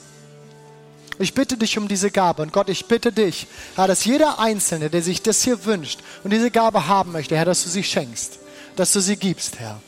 Ich 1.18 1.34
bitte 1.34 1.56
dich 1.56 1.76
um 1.78 1.88
diese 1.88 2.10
Gabe. 2.10 2.42
Und 2.42 2.52
Gott, 2.52 2.68
ich 2.68 2.86
bitte 2.86 3.12
dich, 3.12 3.48
Herr, 3.74 3.88
dass 3.88 4.04
jeder 4.04 4.38
Einzelne, 4.38 4.88
der 4.88 5.02
sich 5.02 5.20
das 5.20 5.42
hier 5.42 5.64
wünscht 5.64 5.98
und 6.22 6.32
diese 6.32 6.50
Gabe 6.50 6.86
haben 6.86 7.12
möchte, 7.12 7.36
Herr, 7.36 7.44
dass 7.44 7.64
du 7.64 7.70
sie 7.70 7.82
schenkst, 7.82 8.38
dass 8.76 8.92
du 8.92 9.00
sie 9.00 9.16
gibst, 9.16 9.58
Herr. 9.58 9.80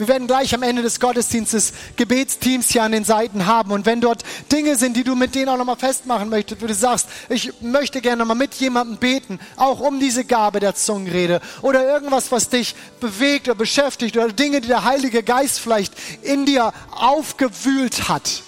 Wir 0.00 0.08
werden 0.08 0.26
gleich 0.26 0.54
am 0.54 0.62
Ende 0.62 0.80
des 0.80 0.98
Gottesdienstes 0.98 1.74
Gebetsteams 1.96 2.70
hier 2.70 2.84
an 2.84 2.92
den 2.92 3.04
Seiten 3.04 3.44
haben. 3.44 3.70
Und 3.70 3.84
wenn 3.84 4.00
dort 4.00 4.22
Dinge 4.50 4.76
sind, 4.76 4.96
die 4.96 5.04
du 5.04 5.14
mit 5.14 5.34
denen 5.34 5.50
auch 5.50 5.58
nochmal 5.58 5.76
festmachen 5.76 6.30
möchtest, 6.30 6.62
wo 6.62 6.66
du 6.66 6.72
sagst, 6.72 7.06
ich 7.28 7.52
möchte 7.60 8.00
gerne 8.00 8.20
nochmal 8.20 8.38
mit 8.38 8.54
jemandem 8.54 8.96
beten, 8.96 9.38
auch 9.56 9.78
um 9.78 10.00
diese 10.00 10.24
Gabe 10.24 10.58
der 10.58 10.74
Zungenrede 10.74 11.42
oder 11.60 11.84
irgendwas, 11.84 12.32
was 12.32 12.48
dich 12.48 12.74
bewegt 12.98 13.46
oder 13.48 13.58
beschäftigt 13.58 14.16
oder 14.16 14.32
Dinge, 14.32 14.62
die 14.62 14.68
der 14.68 14.84
Heilige 14.84 15.22
Geist 15.22 15.60
vielleicht 15.60 15.92
in 16.22 16.46
dir 16.46 16.72
aufgewühlt 16.92 18.08
hat. 18.08 18.42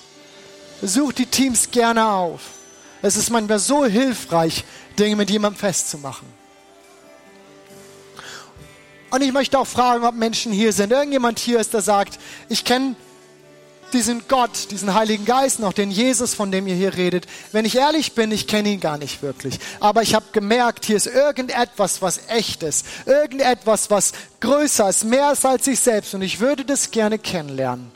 Such 0.80 1.12
die 1.12 1.26
Teams 1.26 1.70
gerne 1.70 2.08
auf. 2.08 2.40
Es 3.02 3.14
ist 3.14 3.28
manchmal 3.28 3.58
so 3.58 3.84
hilfreich, 3.84 4.64
Dinge 4.98 5.16
mit 5.16 5.28
jemandem 5.28 5.60
festzumachen. 5.60 6.31
Und 9.12 9.20
ich 9.20 9.30
möchte 9.30 9.58
auch 9.58 9.66
fragen, 9.66 10.04
ob 10.04 10.14
Menschen 10.14 10.52
hier 10.52 10.72
sind. 10.72 10.90
Irgendjemand 10.90 11.38
hier 11.38 11.60
ist, 11.60 11.74
der 11.74 11.82
sagt, 11.82 12.18
ich 12.48 12.64
kenne 12.64 12.96
diesen 13.92 14.26
Gott, 14.26 14.70
diesen 14.70 14.94
Heiligen 14.94 15.26
Geist 15.26 15.60
noch, 15.60 15.74
den 15.74 15.90
Jesus, 15.90 16.32
von 16.32 16.50
dem 16.50 16.66
ihr 16.66 16.74
hier 16.74 16.94
redet. 16.94 17.26
Wenn 17.52 17.66
ich 17.66 17.76
ehrlich 17.76 18.14
bin, 18.14 18.32
ich 18.32 18.46
kenne 18.46 18.70
ihn 18.70 18.80
gar 18.80 18.96
nicht 18.96 19.22
wirklich. 19.22 19.58
Aber 19.80 20.00
ich 20.00 20.14
habe 20.14 20.24
gemerkt, 20.32 20.86
hier 20.86 20.96
ist 20.96 21.08
irgendetwas, 21.08 22.00
was 22.00 22.20
echt 22.28 22.62
ist. 22.62 22.86
Irgendetwas, 23.04 23.90
was 23.90 24.12
größer 24.40 24.88
ist, 24.88 25.04
mehr 25.04 25.32
ist 25.32 25.44
als 25.44 25.66
ich 25.66 25.80
selbst. 25.80 26.14
Und 26.14 26.22
ich 26.22 26.40
würde 26.40 26.64
das 26.64 26.90
gerne 26.90 27.18
kennenlernen. 27.18 27.92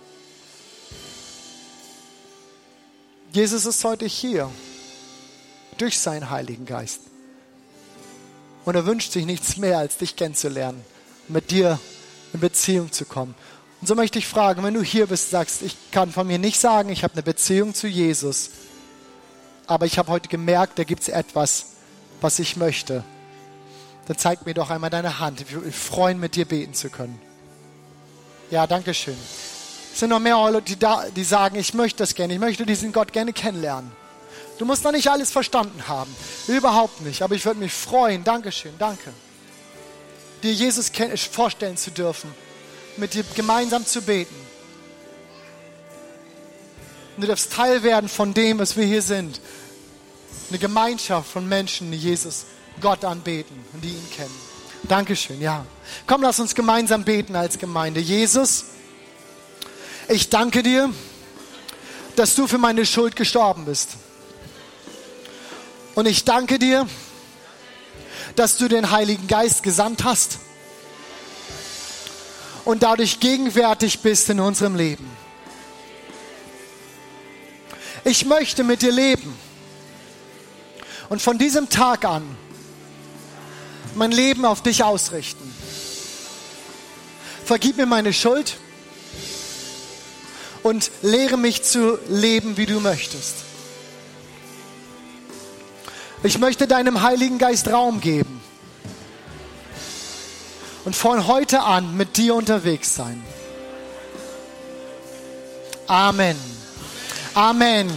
Jesus 3.32 3.64
ist 3.64 3.82
heute 3.84 4.04
hier. 4.04 4.50
Durch 5.78 5.98
seinen 5.98 6.28
Heiligen 6.28 6.66
Geist. 6.66 7.00
Und 8.66 8.74
er 8.74 8.84
wünscht 8.84 9.12
sich 9.12 9.24
nichts 9.24 9.56
mehr, 9.56 9.78
als 9.78 9.96
dich 9.96 10.14
kennenzulernen 10.14 10.84
mit 11.28 11.50
dir 11.50 11.78
in 12.32 12.40
Beziehung 12.40 12.92
zu 12.92 13.04
kommen. 13.04 13.34
Und 13.80 13.86
so 13.86 13.94
möchte 13.94 14.18
ich 14.18 14.26
fragen, 14.26 14.62
wenn 14.62 14.74
du 14.74 14.82
hier 14.82 15.06
bist, 15.06 15.30
sagst, 15.30 15.62
ich 15.62 15.76
kann 15.90 16.10
von 16.10 16.26
mir 16.26 16.38
nicht 16.38 16.60
sagen, 16.60 16.88
ich 16.88 17.02
habe 17.02 17.14
eine 17.14 17.22
Beziehung 17.22 17.74
zu 17.74 17.86
Jesus, 17.86 18.50
aber 19.66 19.86
ich 19.86 19.98
habe 19.98 20.10
heute 20.10 20.28
gemerkt, 20.28 20.78
da 20.78 20.84
gibt 20.84 21.02
es 21.02 21.08
etwas, 21.08 21.66
was 22.20 22.38
ich 22.38 22.56
möchte. 22.56 23.04
Dann 24.06 24.16
zeig 24.16 24.46
mir 24.46 24.54
doch 24.54 24.70
einmal 24.70 24.90
deine 24.90 25.18
Hand. 25.18 25.40
Ich 25.40 25.52
würde 25.52 25.66
mich 25.66 25.76
freuen, 25.76 26.20
mit 26.20 26.36
dir 26.36 26.44
beten 26.44 26.74
zu 26.74 26.88
können. 26.88 27.20
Ja, 28.50 28.66
danke 28.66 28.94
schön. 28.94 29.16
Es 29.92 30.00
sind 30.00 30.10
noch 30.10 30.20
mehr 30.20 30.36
Leute, 30.36 30.62
die, 30.62 30.78
da, 30.78 31.04
die 31.14 31.24
sagen, 31.24 31.56
ich 31.56 31.74
möchte 31.74 31.98
das 31.98 32.14
gerne, 32.14 32.34
ich 32.34 32.38
möchte 32.38 32.64
diesen 32.64 32.92
Gott 32.92 33.12
gerne 33.12 33.32
kennenlernen. 33.32 33.90
Du 34.58 34.64
musst 34.64 34.84
noch 34.84 34.92
nicht 34.92 35.08
alles 35.08 35.32
verstanden 35.32 35.88
haben. 35.88 36.14
Überhaupt 36.46 37.02
nicht. 37.02 37.22
Aber 37.22 37.34
ich 37.34 37.44
würde 37.44 37.60
mich 37.60 37.72
freuen. 37.72 38.24
Dankeschön. 38.24 38.72
Danke 38.78 39.12
dir 40.46 40.52
Jesus 40.52 40.90
vorstellen 41.30 41.76
zu 41.76 41.90
dürfen, 41.90 42.32
mit 42.96 43.14
dir 43.14 43.24
gemeinsam 43.34 43.84
zu 43.84 44.02
beten. 44.02 44.34
Und 47.16 47.22
du 47.22 47.28
darfst 47.28 47.52
Teil 47.52 47.82
werden 47.82 48.08
von 48.08 48.34
dem, 48.34 48.58
was 48.58 48.76
wir 48.76 48.84
hier 48.84 49.02
sind. 49.02 49.40
Eine 50.50 50.58
Gemeinschaft 50.58 51.30
von 51.30 51.48
Menschen, 51.48 51.90
die 51.90 51.98
Jesus 51.98 52.44
Gott 52.80 53.04
anbeten 53.04 53.56
und 53.72 53.82
die 53.82 53.88
ihn 53.88 54.10
kennen. 54.14 54.34
Dankeschön, 54.82 55.40
ja. 55.40 55.64
Komm, 56.06 56.22
lass 56.22 56.38
uns 56.38 56.54
gemeinsam 56.54 57.04
beten 57.04 57.34
als 57.34 57.58
Gemeinde. 57.58 58.00
Jesus, 58.00 58.66
ich 60.08 60.28
danke 60.28 60.62
dir, 60.62 60.92
dass 62.14 62.34
du 62.34 62.46
für 62.46 62.58
meine 62.58 62.86
Schuld 62.86 63.16
gestorben 63.16 63.64
bist. 63.64 63.96
Und 65.94 66.06
ich 66.06 66.24
danke 66.24 66.58
dir, 66.58 66.86
dass 68.36 68.56
du 68.56 68.68
den 68.68 68.90
Heiligen 68.90 69.26
Geist 69.26 69.62
gesandt 69.62 70.04
hast 70.04 70.38
und 72.64 72.82
dadurch 72.82 73.20
gegenwärtig 73.20 74.00
bist 74.00 74.28
in 74.30 74.40
unserem 74.40 74.76
Leben. 74.76 75.10
Ich 78.04 78.24
möchte 78.24 78.62
mit 78.62 78.82
dir 78.82 78.92
leben 78.92 79.36
und 81.08 81.20
von 81.20 81.38
diesem 81.38 81.68
Tag 81.68 82.04
an 82.04 82.36
mein 83.94 84.12
Leben 84.12 84.44
auf 84.44 84.62
dich 84.62 84.84
ausrichten. 84.84 85.52
Vergib 87.44 87.76
mir 87.78 87.86
meine 87.86 88.12
Schuld 88.12 88.58
und 90.62 90.90
lehre 91.02 91.38
mich 91.38 91.62
zu 91.62 91.98
leben, 92.08 92.56
wie 92.56 92.66
du 92.66 92.80
möchtest. 92.80 93.45
Ich 96.22 96.38
möchte 96.38 96.66
deinem 96.66 97.02
Heiligen 97.02 97.38
Geist 97.38 97.68
Raum 97.68 98.00
geben. 98.00 98.40
Und 100.84 100.94
von 100.94 101.26
heute 101.26 101.62
an 101.62 101.96
mit 101.96 102.16
dir 102.16 102.34
unterwegs 102.34 102.94
sein. 102.94 103.22
Amen. 105.86 106.36
Amen. 107.34 107.90